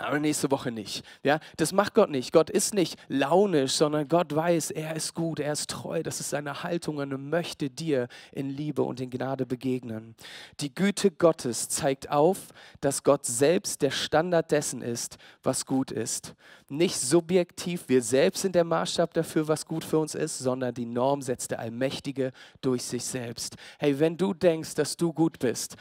aber 0.02 0.20
nächste 0.20 0.50
Woche 0.52 0.72
nicht. 0.72 1.04
Ja, 1.24 1.40
das 1.58 1.74
macht 1.74 1.94
Gott 1.94 2.10
nicht. 2.10 2.32
Gott 2.32 2.50
ist 2.50 2.74
nicht 2.74 2.98
launisch, 3.08 3.74
sondern 3.74 4.08
Gott 4.08 4.34
weiß, 4.36 4.72
er 4.72 4.96
ist 4.96 5.14
gut, 5.14 5.40
er 5.40 5.54
ist 5.54 5.70
treu. 5.70 6.02
Das 6.02 6.20
ist 6.20 6.32
seine 6.32 6.64
Haltung 6.64 6.98
und 6.98 7.12
er 7.12 7.18
möchte 7.18 7.70
dir 7.70 8.08
in 8.32 8.50
Liebe 8.50 8.82
und 8.82 9.00
in 9.00 9.10
Gnade 9.10 9.46
begegnen. 9.46 10.16
Die 10.60 10.74
Güte 10.74 11.12
Gottes 11.12 11.70
zeigt 11.70 12.10
auf, 12.10 12.48
dass 12.80 13.04
Gott 13.04 13.26
selbst 13.26 13.82
der 13.82 13.92
Standard 13.92 14.52
dessen 14.52 14.82
ist, 14.82 15.18
was 15.44 15.66
gut 15.66 15.92
ist. 15.92 16.36
Nicht 16.68 16.98
subjektiv, 16.98 17.84
wir 17.88 18.02
selbst 18.02 18.42
sind 18.42 18.56
der 18.56 18.64
Maßstab 18.64 19.14
dafür, 19.14 19.48
was 19.48 19.66
gut 19.66 19.84
für 19.84 20.00
uns 20.00 20.16
ist, 20.16 20.40
sondern 20.40 20.74
die 20.74 20.86
Norm 20.86 21.22
setzt 21.22 21.52
der 21.52 21.60
Allmächtige 21.60 22.32
durch 22.62 22.84
sich 22.84 23.04
selbst. 23.04 23.56
Hey, 23.78 24.00
wenn 24.00 24.18
du 24.18 24.34
denkst, 24.34 24.74
dass 24.76 24.96
du 24.96 25.14
gut 25.14 25.38
bist, 25.40 25.76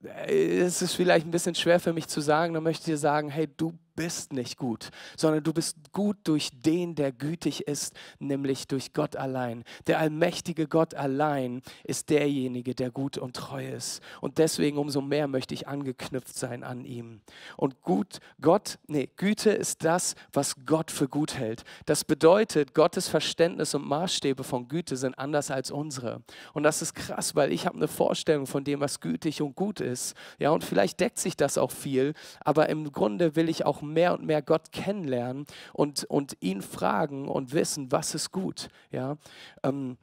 es 0.00 0.82
ist 0.82 0.94
vielleicht 0.94 1.26
ein 1.26 1.30
bisschen 1.30 1.54
schwer 1.54 1.80
für 1.80 1.92
mich 1.92 2.08
zu 2.08 2.20
sagen, 2.20 2.54
dann 2.54 2.62
möchte 2.62 2.82
ich 2.82 2.86
dir 2.86 2.98
sagen, 2.98 3.30
hey, 3.30 3.48
du 3.56 3.72
bist 3.98 4.32
nicht 4.32 4.58
gut, 4.58 4.90
sondern 5.16 5.42
du 5.42 5.52
bist 5.52 5.76
gut 5.90 6.18
durch 6.22 6.50
den, 6.52 6.94
der 6.94 7.10
gütig 7.10 7.66
ist, 7.66 7.96
nämlich 8.20 8.68
durch 8.68 8.92
Gott 8.92 9.16
allein. 9.16 9.64
Der 9.88 9.98
allmächtige 9.98 10.68
Gott 10.68 10.94
allein 10.94 11.62
ist 11.82 12.08
derjenige, 12.08 12.76
der 12.76 12.92
gut 12.92 13.18
und 13.18 13.34
treu 13.34 13.66
ist. 13.66 14.00
Und 14.20 14.38
deswegen 14.38 14.78
umso 14.78 15.00
mehr 15.00 15.26
möchte 15.26 15.52
ich 15.52 15.66
angeknüpft 15.66 16.38
sein 16.38 16.62
an 16.62 16.84
ihm. 16.84 17.22
Und 17.56 17.82
gut, 17.82 18.20
Gott, 18.40 18.78
nee, 18.86 19.10
Güte 19.16 19.50
ist 19.50 19.82
das, 19.82 20.14
was 20.32 20.54
Gott 20.64 20.92
für 20.92 21.08
gut 21.08 21.34
hält. 21.34 21.64
Das 21.84 22.04
bedeutet, 22.04 22.74
Gottes 22.74 23.08
Verständnis 23.08 23.74
und 23.74 23.84
Maßstäbe 23.84 24.44
von 24.44 24.68
Güte 24.68 24.96
sind 24.96 25.18
anders 25.18 25.50
als 25.50 25.72
unsere. 25.72 26.22
Und 26.52 26.62
das 26.62 26.82
ist 26.82 26.94
krass, 26.94 27.34
weil 27.34 27.52
ich 27.52 27.66
habe 27.66 27.74
eine 27.74 27.88
Vorstellung 27.88 28.46
von 28.46 28.62
dem, 28.62 28.78
was 28.78 29.00
gütig 29.00 29.42
und 29.42 29.56
gut 29.56 29.80
ist. 29.80 30.14
Ja, 30.38 30.50
und 30.50 30.62
vielleicht 30.62 31.00
deckt 31.00 31.18
sich 31.18 31.36
das 31.36 31.58
auch 31.58 31.72
viel, 31.72 32.14
aber 32.44 32.68
im 32.68 32.92
Grunde 32.92 33.34
will 33.34 33.48
ich 33.48 33.66
auch 33.66 33.87
mehr 33.92 34.14
und 34.14 34.24
mehr 34.24 34.42
Gott 34.42 34.72
kennenlernen 34.72 35.46
und, 35.72 36.04
und 36.04 36.36
ihn 36.40 36.62
fragen 36.62 37.28
und 37.28 37.52
wissen, 37.52 37.90
was 37.92 38.14
ist 38.14 38.32
gut. 38.32 38.68
Ja? 38.90 39.16
Ähm, 39.62 39.96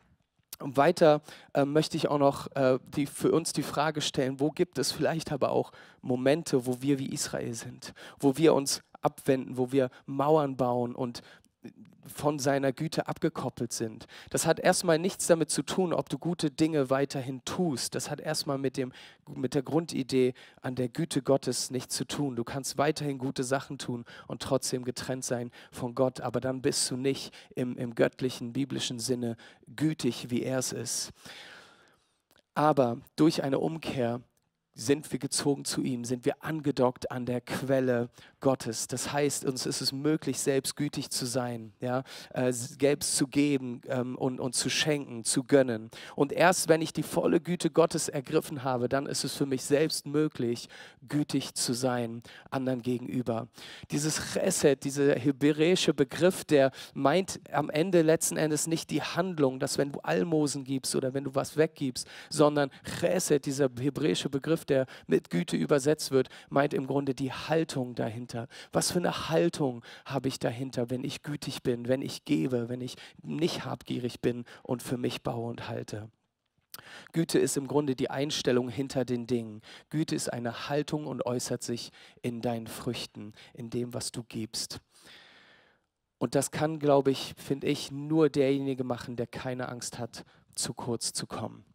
und 0.59 0.77
weiter 0.77 1.21
äh, 1.53 1.65
möchte 1.65 1.97
ich 1.97 2.07
auch 2.07 2.17
noch 2.17 2.47
äh, 2.55 2.79
die, 2.95 3.05
für 3.05 3.31
uns 3.31 3.51
die 3.51 3.63
Frage 3.63 4.01
stellen, 4.01 4.39
wo 4.39 4.51
gibt 4.51 4.79
es 4.79 4.91
vielleicht 4.91 5.31
aber 5.31 5.51
auch 5.51 5.71
Momente, 6.01 6.65
wo 6.65 6.81
wir 6.81 6.97
wie 6.99 7.11
Israel 7.13 7.53
sind, 7.53 7.93
wo 8.19 8.37
wir 8.37 8.53
uns 8.53 8.81
abwenden, 9.01 9.57
wo 9.57 9.71
wir 9.71 9.89
Mauern 10.05 10.55
bauen 10.55 10.95
und 10.95 11.21
von 12.07 12.39
seiner 12.39 12.71
Güte 12.71 13.07
abgekoppelt 13.07 13.73
sind. 13.73 14.07
Das 14.29 14.45
hat 14.45 14.59
erstmal 14.59 14.99
nichts 14.99 15.27
damit 15.27 15.49
zu 15.49 15.63
tun, 15.63 15.93
ob 15.93 16.09
du 16.09 16.17
gute 16.17 16.51
Dinge 16.51 16.89
weiterhin 16.89 17.43
tust. 17.45 17.95
Das 17.95 18.09
hat 18.09 18.19
erstmal 18.19 18.57
mit, 18.57 18.77
dem, 18.77 18.91
mit 19.27 19.53
der 19.53 19.63
Grundidee 19.63 20.33
an 20.61 20.75
der 20.75 20.89
Güte 20.89 21.21
Gottes 21.21 21.71
nichts 21.71 21.95
zu 21.95 22.05
tun. 22.05 22.35
Du 22.35 22.43
kannst 22.43 22.77
weiterhin 22.77 23.17
gute 23.17 23.43
Sachen 23.43 23.77
tun 23.77 24.05
und 24.27 24.41
trotzdem 24.41 24.85
getrennt 24.85 25.25
sein 25.25 25.51
von 25.71 25.95
Gott, 25.95 26.21
aber 26.21 26.39
dann 26.39 26.61
bist 26.61 26.89
du 26.91 26.97
nicht 26.97 27.33
im, 27.55 27.77
im 27.77 27.95
göttlichen, 27.95 28.53
biblischen 28.53 28.99
Sinne 28.99 29.37
gütig, 29.75 30.29
wie 30.29 30.43
er 30.43 30.59
es 30.59 30.71
ist. 30.71 31.11
Aber 32.53 32.97
durch 33.15 33.43
eine 33.43 33.59
Umkehr 33.59 34.21
sind 34.75 35.09
wir 35.11 35.19
gezogen 35.19 35.63
zu 35.63 35.81
ihm, 35.81 36.03
sind 36.03 36.25
wir 36.25 36.43
angedockt 36.43 37.09
an 37.09 37.25
der 37.25 37.39
Quelle 37.39 38.09
Gottes. 38.41 38.87
Das 38.87 39.13
heißt, 39.13 39.45
uns 39.45 39.65
ist 39.65 39.79
es 39.79 39.93
möglich, 39.93 40.37
selbst 40.39 40.75
gütig 40.75 41.09
zu 41.09 41.25
sein, 41.25 41.71
ja, 41.79 42.03
äh, 42.33 42.51
selbst 42.51 43.15
zu 43.15 43.27
geben 43.27 43.81
ähm, 43.87 44.17
und, 44.17 44.41
und 44.41 44.53
zu 44.53 44.69
schenken, 44.69 45.23
zu 45.23 45.45
gönnen. 45.45 45.89
Und 46.15 46.33
erst 46.33 46.67
wenn 46.67 46.81
ich 46.81 46.91
die 46.91 47.03
volle 47.03 47.39
Güte 47.39 47.71
Gottes 47.71 48.09
ergriffen 48.09 48.63
habe, 48.63 48.89
dann 48.89 49.05
ist 49.05 49.23
es 49.23 49.33
für 49.33 49.45
mich 49.45 49.63
selbst 49.63 50.05
möglich, 50.05 50.67
gütig 51.07 51.53
zu 51.53 51.73
sein 51.73 52.21
anderen 52.51 52.81
gegenüber. 52.81 53.47
Dieses 53.91 54.33
Chesed, 54.33 54.83
dieser 54.83 55.15
hebräische 55.15 55.93
Begriff, 55.93 56.43
der 56.43 56.71
meint 56.93 57.39
am 57.51 57.69
Ende 57.69 58.01
letzten 58.01 58.35
Endes 58.35 58.67
nicht 58.67 58.89
die 58.89 59.01
Handlung, 59.01 59.59
dass 59.59 59.77
wenn 59.77 59.93
du 59.93 59.99
Almosen 60.01 60.65
gibst 60.65 60.95
oder 60.95 61.13
wenn 61.13 61.23
du 61.23 61.33
was 61.33 61.55
weggibst, 61.55 62.07
sondern 62.29 62.69
Chesed, 62.99 63.45
dieser 63.45 63.69
hebräische 63.79 64.29
Begriff, 64.29 64.64
der 64.69 64.85
mit 65.07 65.29
Güte 65.29 65.57
übersetzt 65.57 66.11
wird, 66.11 66.29
meint 66.49 66.73
im 66.73 66.87
Grunde 66.87 67.15
die 67.15 67.31
Haltung 67.31 67.95
dahinter. 67.95 68.47
Was 68.71 68.91
für 68.91 68.99
eine 68.99 69.29
Haltung 69.29 69.83
habe 70.05 70.27
ich 70.27 70.39
dahinter, 70.39 70.89
wenn 70.89 71.03
ich 71.03 71.23
gütig 71.23 71.63
bin, 71.63 71.87
wenn 71.87 72.01
ich 72.01 72.25
gebe, 72.25 72.69
wenn 72.69 72.81
ich 72.81 72.95
nicht 73.21 73.65
habgierig 73.65 74.21
bin 74.21 74.45
und 74.63 74.83
für 74.83 74.97
mich 74.97 75.23
baue 75.23 75.49
und 75.49 75.67
halte? 75.67 76.09
Güte 77.13 77.39
ist 77.39 77.57
im 77.57 77.67
Grunde 77.67 77.95
die 77.95 78.09
Einstellung 78.09 78.69
hinter 78.69 79.05
den 79.05 79.27
Dingen. 79.27 79.61
Güte 79.89 80.15
ist 80.15 80.31
eine 80.31 80.69
Haltung 80.69 81.07
und 81.07 81.25
äußert 81.25 81.63
sich 81.63 81.91
in 82.21 82.41
deinen 82.41 82.67
Früchten, 82.67 83.33
in 83.53 83.69
dem, 83.69 83.93
was 83.93 84.11
du 84.11 84.23
gibst. 84.23 84.81
Und 86.17 86.35
das 86.35 86.51
kann, 86.51 86.79
glaube 86.79 87.11
ich, 87.11 87.33
finde 87.37 87.67
ich, 87.67 87.91
nur 87.91 88.29
derjenige 88.29 88.83
machen, 88.83 89.15
der 89.15 89.27
keine 89.27 89.69
Angst 89.69 89.99
hat, 89.99 90.25
zu 90.55 90.73
kurz 90.73 91.13
zu 91.13 91.27
kommen. 91.27 91.65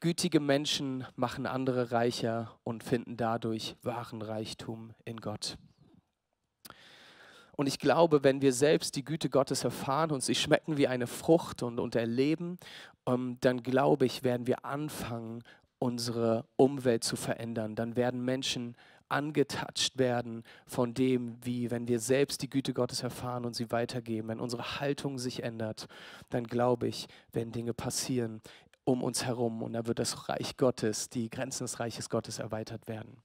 Gütige 0.00 0.40
Menschen 0.40 1.04
machen 1.14 1.44
andere 1.44 1.92
reicher 1.92 2.58
und 2.64 2.82
finden 2.82 3.18
dadurch 3.18 3.76
wahren 3.82 4.22
Reichtum 4.22 4.94
in 5.04 5.18
Gott. 5.18 5.58
Und 7.54 7.66
ich 7.66 7.78
glaube, 7.78 8.24
wenn 8.24 8.40
wir 8.40 8.54
selbst 8.54 8.96
die 8.96 9.04
Güte 9.04 9.28
Gottes 9.28 9.62
erfahren 9.62 10.10
und 10.10 10.22
sie 10.22 10.34
schmecken 10.34 10.78
wie 10.78 10.88
eine 10.88 11.06
Frucht 11.06 11.62
und, 11.62 11.78
und 11.78 11.94
erleben, 11.94 12.56
ähm, 13.06 13.36
dann 13.42 13.62
glaube 13.62 14.06
ich, 14.06 14.24
werden 14.24 14.46
wir 14.46 14.64
anfangen, 14.64 15.44
unsere 15.78 16.46
Umwelt 16.56 17.04
zu 17.04 17.16
verändern. 17.16 17.74
Dann 17.74 17.96
werden 17.96 18.24
Menschen 18.24 18.76
angetatscht 19.10 19.98
werden 19.98 20.44
von 20.66 20.94
dem, 20.94 21.36
wie 21.42 21.70
wenn 21.70 21.88
wir 21.88 21.98
selbst 21.98 22.40
die 22.40 22.48
Güte 22.48 22.72
Gottes 22.72 23.02
erfahren 23.02 23.44
und 23.44 23.54
sie 23.54 23.70
weitergeben. 23.70 24.28
Wenn 24.28 24.40
unsere 24.40 24.80
Haltung 24.80 25.18
sich 25.18 25.42
ändert, 25.42 25.88
dann 26.30 26.44
glaube 26.44 26.88
ich, 26.88 27.08
werden 27.32 27.52
Dinge 27.52 27.74
passieren 27.74 28.40
um 28.84 29.02
uns 29.02 29.24
herum 29.24 29.62
und 29.62 29.74
da 29.74 29.86
wird 29.86 29.98
das 29.98 30.28
Reich 30.28 30.56
Gottes, 30.56 31.08
die 31.08 31.30
Grenzen 31.30 31.64
des 31.64 31.80
Reiches 31.80 32.10
Gottes 32.10 32.38
erweitert 32.38 32.88
werden. 32.88 33.16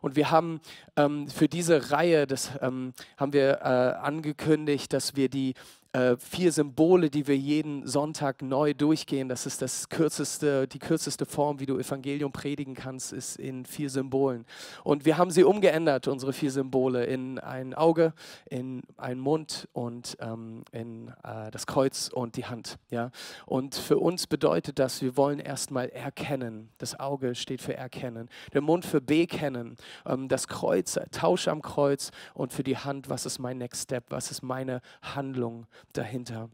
Und 0.00 0.16
wir 0.16 0.30
haben 0.30 0.60
ähm, 0.96 1.28
für 1.28 1.48
diese 1.48 1.90
Reihe, 1.90 2.26
das 2.26 2.52
ähm, 2.60 2.92
haben 3.16 3.32
wir 3.32 3.60
äh, 3.62 3.98
angekündigt, 3.98 4.92
dass 4.92 5.16
wir 5.16 5.28
die 5.28 5.54
äh, 5.92 6.16
vier 6.18 6.52
Symbole, 6.52 7.08
die 7.08 7.26
wir 7.26 7.36
jeden 7.36 7.86
Sonntag 7.86 8.42
neu 8.42 8.74
durchgehen. 8.74 9.28
Das 9.28 9.46
ist 9.46 9.62
das 9.62 9.88
kürzeste, 9.88 10.68
die 10.68 10.78
kürzeste 10.78 11.24
Form, 11.24 11.60
wie 11.60 11.66
du 11.66 11.78
Evangelium 11.78 12.30
predigen 12.30 12.74
kannst, 12.74 13.12
ist 13.12 13.36
in 13.36 13.64
vier 13.64 13.88
Symbolen. 13.88 14.44
Und 14.84 15.06
wir 15.06 15.16
haben 15.16 15.30
sie 15.30 15.44
umgeändert, 15.44 16.06
unsere 16.06 16.32
vier 16.32 16.50
Symbole, 16.50 17.04
in 17.04 17.38
ein 17.38 17.72
Auge, 17.72 18.12
in 18.50 18.82
einen 18.98 19.20
Mund 19.20 19.66
und 19.72 20.16
ähm, 20.20 20.62
in 20.72 21.08
äh, 21.24 21.50
das 21.50 21.66
Kreuz 21.66 22.10
und 22.12 22.36
die 22.36 22.44
Hand. 22.44 22.78
Ja? 22.90 23.10
Und 23.46 23.74
für 23.74 23.98
uns 23.98 24.26
bedeutet 24.26 24.78
das, 24.78 25.00
wir 25.00 25.16
wollen 25.16 25.38
erstmal 25.38 25.88
erkennen. 25.88 26.68
Das 26.76 27.00
Auge 27.00 27.34
steht 27.34 27.62
für 27.62 27.74
erkennen, 27.74 28.28
der 28.52 28.60
Mund 28.60 28.84
für 28.84 29.00
bekennen, 29.00 29.76
ähm, 30.04 30.28
das 30.28 30.48
Kreuz, 30.48 30.98
Tausch 31.12 31.48
am 31.48 31.62
Kreuz 31.62 32.10
und 32.34 32.52
für 32.52 32.62
die 32.62 32.76
Hand, 32.76 33.08
was 33.08 33.24
ist 33.24 33.38
mein 33.38 33.56
Next 33.58 33.84
Step, 33.84 34.04
was 34.10 34.30
ist 34.30 34.42
meine 34.42 34.82
Handlung 35.02 35.66
dahinter. 35.94 36.48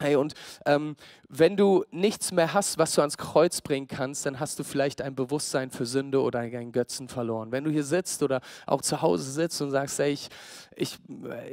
Hey, 0.00 0.16
und 0.16 0.34
ähm, 0.66 0.96
wenn 1.28 1.56
du 1.56 1.84
nichts 1.90 2.32
mehr 2.32 2.54
hast, 2.54 2.78
was 2.78 2.94
du 2.94 3.02
ans 3.02 3.18
Kreuz 3.18 3.60
bringen 3.60 3.86
kannst, 3.86 4.24
dann 4.24 4.40
hast 4.40 4.58
du 4.58 4.64
vielleicht 4.64 5.02
ein 5.02 5.14
Bewusstsein 5.14 5.70
für 5.70 5.84
Sünde 5.84 6.22
oder 6.22 6.38
einen 6.38 6.72
Götzen 6.72 7.08
verloren. 7.08 7.52
Wenn 7.52 7.64
du 7.64 7.70
hier 7.70 7.84
sitzt 7.84 8.22
oder 8.22 8.40
auch 8.66 8.80
zu 8.80 9.02
Hause 9.02 9.30
sitzt 9.30 9.60
und 9.60 9.70
sagst, 9.70 9.98
hey, 9.98 10.12
ich, 10.12 10.28
ich, 10.76 10.98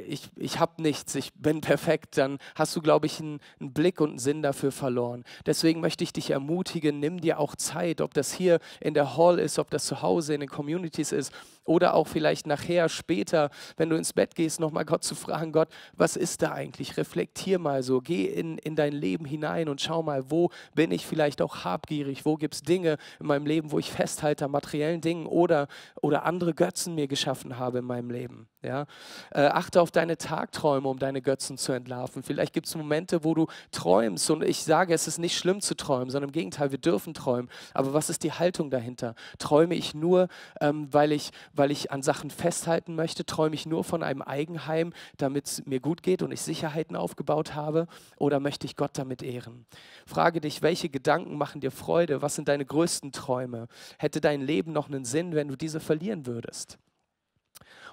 ich, 0.06 0.30
ich 0.36 0.58
habe 0.60 0.80
nichts, 0.80 1.14
ich 1.14 1.34
bin 1.34 1.60
perfekt, 1.60 2.16
dann 2.16 2.38
hast 2.54 2.74
du, 2.76 2.80
glaube 2.80 3.06
ich, 3.06 3.20
einen, 3.20 3.40
einen, 3.60 3.72
Blick 3.72 4.00
und 4.00 4.10
einen 4.10 4.18
Sinn 4.18 4.42
dafür 4.42 4.72
verloren. 4.72 5.24
Deswegen 5.44 5.80
möchte 5.80 6.04
ich 6.04 6.12
dich 6.12 6.30
ermutigen, 6.30 7.00
nimm 7.00 7.20
dir 7.20 7.38
auch 7.40 7.56
Zeit, 7.56 8.00
ob 8.00 8.14
das 8.14 8.32
hier 8.32 8.60
in 8.80 8.94
der 8.94 9.16
Hall 9.16 9.38
ist, 9.38 9.58
ob 9.58 9.70
das 9.70 9.86
zu 9.86 10.00
Hause 10.02 10.34
in 10.34 10.40
den 10.40 10.48
Communities 10.48 11.12
ist 11.12 11.32
oder 11.64 11.94
auch 11.94 12.06
vielleicht 12.06 12.46
nachher, 12.46 12.88
später, 12.88 13.50
wenn 13.76 13.90
du 13.90 13.96
ins 13.96 14.12
Bett 14.12 14.34
gehst, 14.34 14.60
nochmal 14.60 14.84
Gott 14.84 15.04
zu 15.04 15.14
fragen, 15.14 15.52
Gott, 15.52 15.68
was 15.96 16.16
ist 16.16 16.42
da 16.42 16.52
eigentlich? 16.52 16.96
Reflektier 16.96 17.58
mal 17.58 17.82
so, 17.82 18.00
geh 18.00 18.26
in, 18.36 18.58
in 18.58 18.76
dein 18.76 18.92
Leben 18.92 19.24
hinein 19.24 19.68
und 19.68 19.80
schau 19.80 20.02
mal, 20.02 20.30
wo 20.30 20.50
bin 20.74 20.90
ich 20.92 21.06
vielleicht 21.06 21.42
auch 21.42 21.64
habgierig, 21.64 22.24
wo 22.24 22.36
gibt 22.36 22.54
es 22.54 22.62
Dinge 22.62 22.98
in 23.18 23.26
meinem 23.26 23.46
Leben, 23.46 23.72
wo 23.72 23.78
ich 23.78 23.90
festhalte 23.90 24.44
an 24.44 24.50
materiellen 24.50 25.00
Dingen 25.00 25.26
oder, 25.26 25.68
oder 26.02 26.24
andere 26.24 26.54
Götzen 26.54 26.94
mir 26.94 27.08
geschaffen 27.08 27.58
habe 27.58 27.78
in 27.78 27.84
meinem 27.84 28.10
Leben. 28.10 28.48
Ja? 28.62 28.86
Äh, 29.30 29.46
achte 29.46 29.80
auf 29.80 29.90
deine 29.90 30.18
Tagträume, 30.18 30.88
um 30.88 30.98
deine 30.98 31.22
Götzen 31.22 31.56
zu 31.56 31.72
entlarven. 31.72 32.22
Vielleicht 32.22 32.52
gibt 32.52 32.66
es 32.66 32.76
Momente, 32.76 33.24
wo 33.24 33.34
du 33.34 33.46
träumst 33.70 34.28
und 34.30 34.42
ich 34.42 34.62
sage, 34.62 34.92
es 34.92 35.06
ist 35.06 35.18
nicht 35.18 35.38
schlimm 35.38 35.60
zu 35.60 35.76
träumen, 35.76 36.10
sondern 36.10 36.28
im 36.28 36.32
Gegenteil, 36.32 36.70
wir 36.70 36.78
dürfen 36.78 37.14
träumen. 37.14 37.48
Aber 37.72 37.94
was 37.94 38.10
ist 38.10 38.22
die 38.22 38.32
Haltung 38.32 38.70
dahinter? 38.70 39.14
Träume 39.38 39.74
ich 39.74 39.94
nur, 39.94 40.28
ähm, 40.60 40.88
weil, 40.92 41.12
ich, 41.12 41.30
weil 41.54 41.70
ich 41.70 41.90
an 41.90 42.02
Sachen 42.02 42.30
festhalten 42.30 42.94
möchte? 42.94 43.24
Träume 43.24 43.54
ich 43.54 43.66
nur 43.66 43.84
von 43.84 44.02
einem 44.02 44.22
Eigenheim, 44.22 44.92
damit 45.16 45.46
es 45.46 45.66
mir 45.66 45.80
gut 45.80 46.02
geht 46.02 46.22
und 46.22 46.32
ich 46.32 46.42
Sicherheiten 46.42 46.96
aufgebaut 46.96 47.54
habe? 47.54 47.86
Oder 48.26 48.40
möchte 48.40 48.66
ich 48.66 48.74
Gott 48.74 48.98
damit 48.98 49.22
ehren? 49.22 49.66
Frage 50.04 50.40
dich, 50.40 50.60
welche 50.60 50.88
Gedanken 50.88 51.38
machen 51.38 51.60
dir 51.60 51.70
Freude? 51.70 52.22
Was 52.22 52.34
sind 52.34 52.48
deine 52.48 52.66
größten 52.66 53.12
Träume? 53.12 53.68
Hätte 53.98 54.20
dein 54.20 54.40
Leben 54.40 54.72
noch 54.72 54.88
einen 54.88 55.04
Sinn, 55.04 55.36
wenn 55.36 55.46
du 55.46 55.54
diese 55.54 55.78
verlieren 55.78 56.26
würdest? 56.26 56.76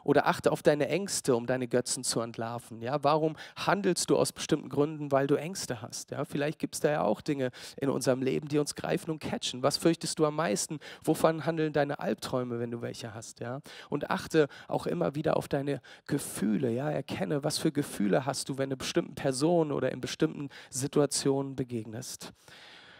Oder 0.03 0.27
achte 0.27 0.51
auf 0.51 0.61
deine 0.63 0.87
Ängste, 0.89 1.35
um 1.35 1.45
deine 1.45 1.67
Götzen 1.67 2.03
zu 2.03 2.19
entlarven. 2.21 2.81
Ja, 2.81 3.03
warum 3.03 3.35
handelst 3.55 4.09
du 4.09 4.17
aus 4.17 4.31
bestimmten 4.31 4.69
Gründen, 4.69 5.11
weil 5.11 5.27
du 5.27 5.35
Ängste 5.35 5.81
hast? 5.81 6.11
Ja, 6.11 6.25
vielleicht 6.25 6.59
gibt 6.59 6.75
es 6.75 6.81
da 6.81 6.91
ja 6.91 7.03
auch 7.03 7.21
Dinge 7.21 7.51
in 7.77 7.89
unserem 7.89 8.21
Leben, 8.21 8.47
die 8.47 8.59
uns 8.59 8.75
greifen 8.75 9.11
und 9.11 9.19
catchen. 9.19 9.63
Was 9.63 9.77
fürchtest 9.77 10.19
du 10.19 10.25
am 10.25 10.35
meisten? 10.35 10.79
Wovon 11.03 11.45
handeln 11.45 11.73
deine 11.73 11.99
Albträume, 11.99 12.59
wenn 12.59 12.71
du 12.71 12.81
welche 12.81 13.13
hast? 13.13 13.39
Ja, 13.39 13.61
und 13.89 14.09
achte 14.09 14.47
auch 14.67 14.85
immer 14.85 15.15
wieder 15.15 15.37
auf 15.37 15.47
deine 15.47 15.81
Gefühle. 16.07 16.71
Ja, 16.71 16.89
erkenne, 16.89 17.43
was 17.43 17.57
für 17.57 17.71
Gefühle 17.71 18.25
hast 18.25 18.49
du, 18.49 18.57
wenn 18.57 18.69
du 18.69 18.77
bestimmten 18.77 19.15
Personen 19.15 19.71
oder 19.71 19.91
in 19.91 20.01
bestimmten 20.01 20.49
Situationen 20.69 21.55
begegnest. 21.55 22.33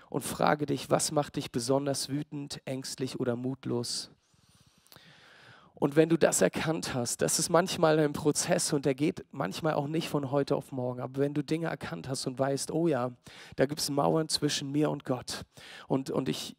Und 0.10 0.22
frage 0.22 0.68
dich, 0.68 0.92
was 0.92 1.12
macht 1.12 1.38
dich 1.38 1.52
besonders 1.52 2.08
wütend, 2.08 2.62
ängstlich 2.66 3.20
oder 3.20 3.36
mutlos? 3.36 4.12
Und 5.84 5.98
wenn 5.98 6.08
du 6.08 6.16
das 6.16 6.42
erkannt 6.42 6.94
hast, 6.94 7.22
das 7.22 7.40
ist 7.40 7.50
manchmal 7.50 8.00
ein 8.00 8.14
Prozess 8.14 8.72
und 8.72 8.86
der 8.86 8.96
geht 8.96 9.26
manchmal 9.32 9.74
auch 9.74 9.88
nicht 9.88 10.08
von 10.08 10.32
heute 10.32 10.56
auf 10.56 10.72
morgen. 10.72 11.02
Aber 11.02 11.20
wenn 11.20 11.34
du 11.34 11.44
Dinge 11.44 11.68
erkannt 11.68 12.08
hast 12.08 12.26
und 12.26 12.40
weißt, 12.40 12.72
oh 12.72 12.88
ja, 12.88 13.12
da 13.58 13.66
gibt 13.66 13.82
es 13.82 13.90
Mauern 13.90 14.30
zwischen 14.30 14.72
mir 14.72 14.90
und 14.90 15.04
Gott 15.04 15.42
und, 15.90 16.10
und 16.10 16.30
ich, 16.30 16.56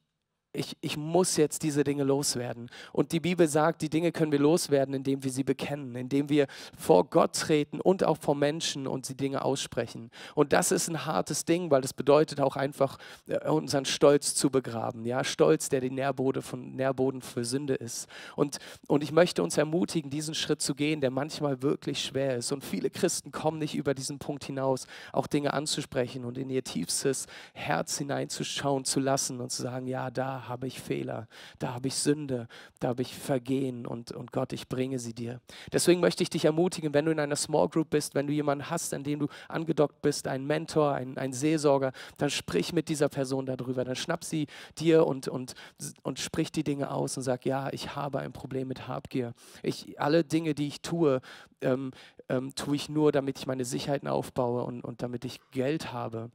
ich, 0.54 0.76
ich 0.80 0.96
muss 0.96 1.36
jetzt 1.36 1.62
diese 1.62 1.84
Dinge 1.84 2.04
loswerden. 2.04 2.70
Und 2.92 3.12
die 3.12 3.20
Bibel 3.20 3.48
sagt, 3.48 3.82
die 3.82 3.90
Dinge 3.90 4.12
können 4.12 4.32
wir 4.32 4.38
loswerden, 4.38 4.94
indem 4.94 5.24
wir 5.24 5.30
sie 5.30 5.44
bekennen, 5.44 5.94
indem 5.96 6.28
wir 6.28 6.46
vor 6.78 7.04
Gott 7.04 7.34
treten 7.34 7.80
und 7.80 8.04
auch 8.04 8.18
vor 8.18 8.36
Menschen 8.36 8.86
und 8.86 9.08
die 9.08 9.16
Dinge 9.16 9.44
aussprechen. 9.44 10.10
Und 10.34 10.52
das 10.52 10.70
ist 10.70 10.88
ein 10.88 11.06
hartes 11.06 11.44
Ding, 11.44 11.70
weil 11.70 11.80
das 11.82 11.92
bedeutet 11.92 12.40
auch 12.40 12.56
einfach, 12.56 12.98
äh, 13.26 13.48
unseren 13.48 13.84
Stolz 13.84 14.34
zu 14.34 14.50
begraben. 14.50 15.04
Ja, 15.04 15.24
Stolz, 15.24 15.68
der 15.68 15.80
die 15.80 15.90
Nährboden, 15.90 16.42
Nährboden 16.76 17.20
für 17.20 17.44
Sünde 17.44 17.74
ist. 17.74 18.08
Und, 18.36 18.58
und 18.86 19.02
ich 19.02 19.12
möchte 19.12 19.42
uns 19.42 19.58
ermutigen, 19.58 20.10
diesen 20.10 20.34
Schritt 20.34 20.62
zu 20.62 20.74
gehen, 20.74 21.00
der 21.00 21.10
manchmal 21.10 21.62
wirklich 21.62 22.02
schwer 22.02 22.36
ist. 22.36 22.52
Und 22.52 22.64
viele 22.64 22.90
Christen 22.90 23.32
kommen 23.32 23.58
nicht 23.58 23.74
über 23.74 23.94
diesen 23.94 24.18
Punkt 24.18 24.44
hinaus, 24.44 24.86
auch 25.12 25.26
Dinge 25.26 25.52
anzusprechen 25.52 26.24
und 26.24 26.38
in 26.38 26.48
ihr 26.48 26.62
tiefstes 26.62 27.26
Herz 27.54 27.98
hineinzuschauen 27.98 28.84
zu 28.84 29.00
lassen 29.00 29.40
und 29.40 29.50
zu 29.50 29.62
sagen, 29.62 29.88
ja, 29.88 30.10
da 30.10 30.43
habe 30.48 30.66
ich 30.66 30.80
Fehler, 30.80 31.28
da 31.58 31.74
habe 31.74 31.88
ich 31.88 31.94
Sünde, 31.94 32.48
da 32.80 32.88
habe 32.88 33.02
ich 33.02 33.14
Vergehen 33.14 33.86
und, 33.86 34.12
und 34.12 34.32
Gott, 34.32 34.52
ich 34.52 34.68
bringe 34.68 34.98
sie 34.98 35.14
dir. 35.14 35.40
Deswegen 35.72 36.00
möchte 36.00 36.22
ich 36.22 36.30
dich 36.30 36.44
ermutigen, 36.44 36.94
wenn 36.94 37.04
du 37.04 37.12
in 37.12 37.20
einer 37.20 37.36
Small 37.36 37.68
Group 37.68 37.90
bist, 37.90 38.14
wenn 38.14 38.26
du 38.26 38.32
jemanden 38.32 38.70
hast, 38.70 38.94
an 38.94 39.04
dem 39.04 39.20
du 39.20 39.28
angedockt 39.48 40.02
bist, 40.02 40.26
einen 40.28 40.46
Mentor, 40.46 40.92
einen, 40.92 41.18
einen 41.18 41.32
Seelsorger, 41.32 41.92
dann 42.16 42.30
sprich 42.30 42.72
mit 42.72 42.88
dieser 42.88 43.08
Person 43.08 43.46
darüber, 43.46 43.84
dann 43.84 43.96
schnapp 43.96 44.24
sie 44.24 44.46
dir 44.78 45.06
und, 45.06 45.28
und, 45.28 45.54
und 46.02 46.18
sprich 46.18 46.52
die 46.52 46.64
Dinge 46.64 46.90
aus 46.90 47.16
und 47.16 47.22
sag, 47.22 47.44
ja, 47.46 47.72
ich 47.72 47.94
habe 47.96 48.20
ein 48.20 48.32
Problem 48.32 48.68
mit 48.68 48.88
Habgier. 48.88 49.34
Ich, 49.62 50.00
alle 50.00 50.24
Dinge, 50.24 50.54
die 50.54 50.66
ich 50.66 50.80
tue, 50.80 51.20
ähm, 51.60 51.92
ähm, 52.28 52.54
tue 52.54 52.76
ich 52.76 52.88
nur, 52.88 53.12
damit 53.12 53.38
ich 53.38 53.46
meine 53.46 53.64
Sicherheiten 53.64 54.08
aufbaue 54.08 54.64
und, 54.64 54.82
und 54.82 55.02
damit 55.02 55.24
ich 55.24 55.40
Geld 55.50 55.92
habe 55.92 56.30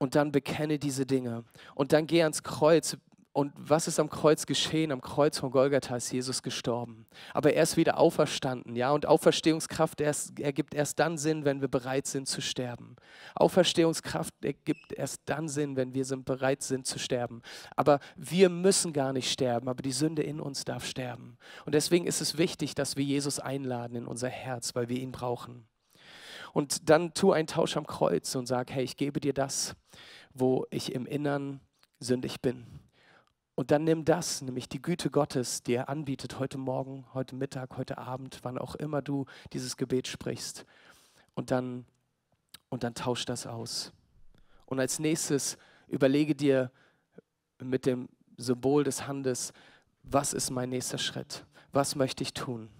und 0.00 0.14
dann 0.14 0.32
bekenne 0.32 0.78
diese 0.78 1.06
Dinge. 1.06 1.44
Und 1.74 1.92
dann 1.92 2.06
geh 2.06 2.22
ans 2.22 2.42
Kreuz. 2.42 2.96
Und 3.32 3.52
was 3.56 3.86
ist 3.86 4.00
am 4.00 4.08
Kreuz 4.08 4.46
geschehen? 4.46 4.90
Am 4.90 5.02
Kreuz 5.02 5.38
von 5.38 5.52
Golgatha 5.52 5.94
ist 5.94 6.10
Jesus 6.10 6.42
gestorben. 6.42 7.06
Aber 7.32 7.52
er 7.52 7.62
ist 7.62 7.76
wieder 7.76 7.98
auferstanden, 7.98 8.74
ja. 8.74 8.90
Und 8.90 9.06
Auferstehungskraft 9.06 10.00
erst, 10.00 10.40
ergibt 10.40 10.74
erst 10.74 10.98
dann 10.98 11.16
Sinn, 11.16 11.44
wenn 11.44 11.60
wir 11.60 11.68
bereit 11.68 12.08
sind 12.08 12.26
zu 12.26 12.40
sterben. 12.40 12.96
Auferstehungskraft 13.36 14.34
ergibt 14.42 14.92
erst 14.94 15.20
dann 15.26 15.48
Sinn, 15.48 15.76
wenn 15.76 15.94
wir 15.94 16.04
sind, 16.04 16.24
bereit 16.24 16.62
sind 16.62 16.86
zu 16.86 16.98
sterben. 16.98 17.42
Aber 17.76 18.00
wir 18.16 18.48
müssen 18.48 18.92
gar 18.92 19.12
nicht 19.12 19.30
sterben, 19.30 19.68
aber 19.68 19.82
die 19.82 19.92
Sünde 19.92 20.22
in 20.22 20.40
uns 20.40 20.64
darf 20.64 20.84
sterben. 20.84 21.36
Und 21.66 21.74
deswegen 21.74 22.06
ist 22.06 22.20
es 22.20 22.38
wichtig, 22.38 22.74
dass 22.74 22.96
wir 22.96 23.04
Jesus 23.04 23.38
einladen 23.38 23.96
in 23.96 24.06
unser 24.06 24.28
Herz, 24.28 24.74
weil 24.74 24.88
wir 24.88 24.98
ihn 24.98 25.12
brauchen. 25.12 25.69
Und 26.52 26.88
dann 26.90 27.14
tu 27.14 27.32
einen 27.32 27.46
Tausch 27.46 27.76
am 27.76 27.86
Kreuz 27.86 28.34
und 28.34 28.46
sag, 28.46 28.70
hey, 28.70 28.84
ich 28.84 28.96
gebe 28.96 29.20
dir 29.20 29.32
das, 29.32 29.74
wo 30.32 30.66
ich 30.70 30.92
im 30.92 31.06
Innern 31.06 31.60
sündig 32.00 32.40
bin. 32.40 32.66
Und 33.54 33.70
dann 33.70 33.84
nimm 33.84 34.04
das, 34.04 34.40
nämlich 34.40 34.68
die 34.68 34.80
Güte 34.80 35.10
Gottes, 35.10 35.62
die 35.62 35.74
er 35.74 35.88
anbietet 35.88 36.38
heute 36.38 36.56
Morgen, 36.56 37.04
heute 37.12 37.34
Mittag, 37.34 37.76
heute 37.76 37.98
Abend, 37.98 38.38
wann 38.42 38.56
auch 38.56 38.74
immer 38.74 39.02
du 39.02 39.26
dieses 39.52 39.76
Gebet 39.76 40.08
sprichst. 40.08 40.64
Und 41.34 41.50
dann, 41.50 41.84
und 42.70 42.84
dann 42.84 42.94
tausch 42.94 43.26
das 43.26 43.46
aus. 43.46 43.92
Und 44.64 44.80
als 44.80 44.98
nächstes 44.98 45.58
überlege 45.88 46.34
dir 46.34 46.70
mit 47.58 47.84
dem 47.84 48.08
Symbol 48.38 48.84
des 48.84 49.06
Handes, 49.06 49.52
was 50.02 50.32
ist 50.32 50.50
mein 50.50 50.70
nächster 50.70 50.98
Schritt? 50.98 51.44
Was 51.72 51.94
möchte 51.96 52.22
ich 52.22 52.32
tun? 52.32 52.70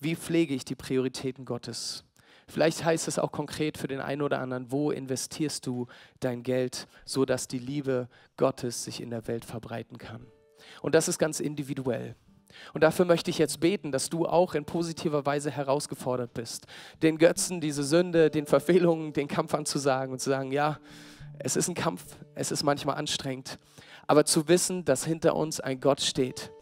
Wie 0.00 0.16
pflege 0.16 0.54
ich 0.54 0.64
die 0.64 0.74
Prioritäten 0.74 1.44
Gottes? 1.44 2.04
Vielleicht 2.52 2.84
heißt 2.84 3.08
es 3.08 3.18
auch 3.18 3.32
konkret 3.32 3.78
für 3.78 3.88
den 3.88 4.02
einen 4.02 4.20
oder 4.20 4.38
anderen, 4.38 4.70
wo 4.70 4.90
investierst 4.90 5.66
du 5.66 5.86
dein 6.20 6.42
Geld, 6.42 6.86
so 7.06 7.24
dass 7.24 7.48
die 7.48 7.58
Liebe 7.58 8.10
Gottes 8.36 8.84
sich 8.84 9.00
in 9.00 9.08
der 9.08 9.26
Welt 9.26 9.46
verbreiten 9.46 9.96
kann. 9.96 10.26
Und 10.82 10.94
das 10.94 11.08
ist 11.08 11.18
ganz 11.18 11.40
individuell. 11.40 12.14
Und 12.74 12.82
dafür 12.82 13.06
möchte 13.06 13.30
ich 13.30 13.38
jetzt 13.38 13.60
beten, 13.60 13.90
dass 13.90 14.10
du 14.10 14.26
auch 14.26 14.54
in 14.54 14.66
positiver 14.66 15.24
Weise 15.24 15.50
herausgefordert 15.50 16.34
bist, 16.34 16.66
den 17.02 17.16
Götzen, 17.16 17.62
diese 17.62 17.84
Sünde, 17.84 18.28
den 18.28 18.44
Verfehlungen, 18.44 19.14
den 19.14 19.28
Kampf 19.28 19.54
anzusagen 19.54 20.12
und 20.12 20.18
zu 20.18 20.28
sagen, 20.28 20.52
ja, 20.52 20.78
es 21.38 21.56
ist 21.56 21.68
ein 21.68 21.74
Kampf, 21.74 22.04
es 22.34 22.52
ist 22.52 22.64
manchmal 22.64 22.96
anstrengend, 22.96 23.58
aber 24.06 24.24
zu 24.24 24.48
wissen, 24.48 24.84
dass 24.84 25.04
hinter 25.04 25.36
uns 25.36 25.60
ein 25.60 25.80
Gott 25.80 26.00
steht, 26.00 26.52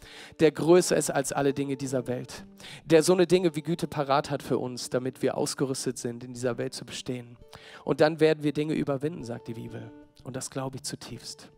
der 0.40 0.53
größer 0.53 0.96
ist 0.96 1.11
als 1.11 1.33
alle 1.33 1.55
Dinge 1.55 1.76
dieser 1.76 2.07
Welt, 2.07 2.44
der 2.85 3.03
so 3.03 3.12
eine 3.12 3.26
Dinge 3.26 3.55
wie 3.57 3.62
Güte 3.62 3.87
parat 3.87 4.31
hat 4.31 4.42
für 4.42 4.59
uns, 4.59 4.90
damit 4.90 5.22
wir 5.22 5.37
ausgerüstet 5.37 5.98
sind, 5.98 6.24
in 6.24 6.33
dieser 6.33 6.59
Welt 6.59 6.74
zu 6.74 6.85
bestehen. 6.85 7.37
Und 7.85 8.00
dann 8.00 8.20
werden 8.20 8.42
wir 8.42 8.53
Dinge 8.53 8.74
überwinden, 8.74 9.24
sagt 9.24 9.48
die 9.48 9.55
Bibel. 9.55 9.90
Und 10.22 10.37
das 10.37 10.50
glaube 10.50 10.76
ich 10.76 10.83
zutiefst. 10.83 11.50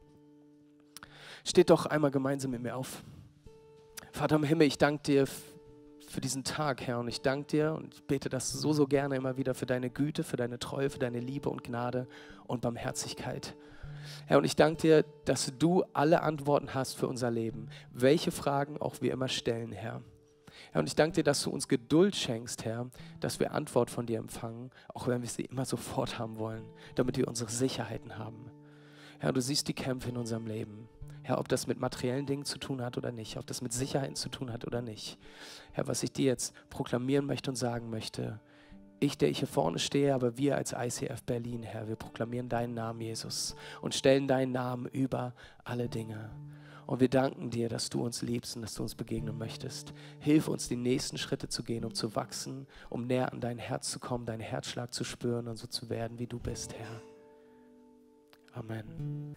Steht 1.44 1.70
doch 1.70 1.86
einmal 1.86 2.10
gemeinsam 2.10 2.52
mit 2.52 2.62
mir 2.62 2.76
auf. 2.76 3.02
Vater 4.12 4.36
im 4.36 4.44
Himmel, 4.44 4.66
ich 4.66 4.78
danke 4.78 5.02
dir 5.02 5.26
für 6.06 6.20
diesen 6.20 6.44
Tag, 6.44 6.82
Herr, 6.82 6.98
und 6.98 7.08
ich 7.08 7.22
danke 7.22 7.46
dir 7.46 7.72
und 7.72 7.94
ich 7.94 8.04
bete 8.04 8.28
das 8.28 8.52
so, 8.52 8.72
so 8.72 8.86
gerne 8.86 9.16
immer 9.16 9.38
wieder 9.38 9.54
für 9.54 9.66
deine 9.66 9.90
Güte, 9.90 10.22
für 10.22 10.36
deine 10.36 10.58
Treue, 10.58 10.90
für 10.90 10.98
deine 10.98 11.18
Liebe 11.18 11.48
und 11.48 11.64
Gnade 11.64 12.06
und 12.46 12.60
Barmherzigkeit. 12.60 13.56
Herr, 14.26 14.38
und 14.38 14.44
ich 14.44 14.56
danke 14.56 14.80
dir, 14.82 15.04
dass 15.24 15.52
du 15.58 15.84
alle 15.92 16.22
Antworten 16.22 16.74
hast 16.74 16.96
für 16.96 17.08
unser 17.08 17.30
Leben, 17.30 17.68
welche 17.92 18.30
Fragen 18.30 18.80
auch 18.80 18.96
wir 19.00 19.12
immer 19.12 19.28
stellen, 19.28 19.72
Herr. 19.72 20.02
Herr, 20.72 20.80
und 20.80 20.86
ich 20.86 20.94
danke 20.94 21.16
dir, 21.16 21.24
dass 21.24 21.42
du 21.42 21.50
uns 21.50 21.68
Geduld 21.68 22.16
schenkst, 22.16 22.64
Herr, 22.64 22.90
dass 23.20 23.40
wir 23.40 23.52
Antwort 23.52 23.90
von 23.90 24.06
dir 24.06 24.18
empfangen, 24.18 24.70
auch 24.88 25.06
wenn 25.06 25.22
wir 25.22 25.28
sie 25.28 25.44
immer 25.44 25.64
sofort 25.64 26.18
haben 26.18 26.38
wollen, 26.38 26.64
damit 26.94 27.16
wir 27.16 27.28
unsere 27.28 27.50
Sicherheiten 27.50 28.18
haben. 28.18 28.50
Herr, 29.18 29.32
du 29.32 29.40
siehst 29.40 29.68
die 29.68 29.74
Kämpfe 29.74 30.08
in 30.08 30.16
unserem 30.16 30.46
Leben. 30.46 30.88
Herr, 31.22 31.38
ob 31.38 31.48
das 31.48 31.68
mit 31.68 31.78
materiellen 31.78 32.26
Dingen 32.26 32.44
zu 32.44 32.58
tun 32.58 32.82
hat 32.82 32.98
oder 32.98 33.12
nicht, 33.12 33.36
ob 33.36 33.46
das 33.46 33.62
mit 33.62 33.72
Sicherheiten 33.72 34.16
zu 34.16 34.28
tun 34.28 34.52
hat 34.52 34.66
oder 34.66 34.82
nicht. 34.82 35.18
Herr, 35.72 35.86
was 35.86 36.02
ich 36.02 36.12
dir 36.12 36.26
jetzt 36.26 36.52
proklamieren 36.68 37.26
möchte 37.26 37.50
und 37.50 37.56
sagen 37.56 37.90
möchte, 37.90 38.40
ich, 39.02 39.18
der 39.18 39.28
ich 39.28 39.40
hier 39.40 39.48
vorne 39.48 39.78
stehe, 39.78 40.14
aber 40.14 40.38
wir 40.38 40.56
als 40.56 40.72
ICF 40.72 41.22
Berlin, 41.24 41.62
Herr, 41.62 41.88
wir 41.88 41.96
proklamieren 41.96 42.48
deinen 42.48 42.74
Namen, 42.74 43.00
Jesus, 43.00 43.56
und 43.80 43.94
stellen 43.94 44.28
deinen 44.28 44.52
Namen 44.52 44.86
über 44.86 45.34
alle 45.64 45.88
Dinge. 45.88 46.30
Und 46.86 47.00
wir 47.00 47.08
danken 47.08 47.50
dir, 47.50 47.68
dass 47.68 47.90
du 47.90 48.04
uns 48.04 48.22
liebst 48.22 48.56
und 48.56 48.62
dass 48.62 48.74
du 48.74 48.82
uns 48.82 48.94
begegnen 48.94 49.38
möchtest. 49.38 49.94
Hilf 50.18 50.48
uns, 50.48 50.68
die 50.68 50.76
nächsten 50.76 51.16
Schritte 51.16 51.48
zu 51.48 51.62
gehen, 51.62 51.84
um 51.84 51.94
zu 51.94 52.16
wachsen, 52.16 52.66
um 52.90 53.06
näher 53.06 53.32
an 53.32 53.40
dein 53.40 53.58
Herz 53.58 53.90
zu 53.90 53.98
kommen, 53.98 54.26
deinen 54.26 54.40
Herzschlag 54.40 54.92
zu 54.92 55.04
spüren 55.04 55.48
und 55.48 55.56
so 55.56 55.66
zu 55.66 55.88
werden, 55.88 56.18
wie 56.18 56.26
du 56.26 56.38
bist, 56.38 56.74
Herr. 56.74 57.02
Amen. 58.54 59.36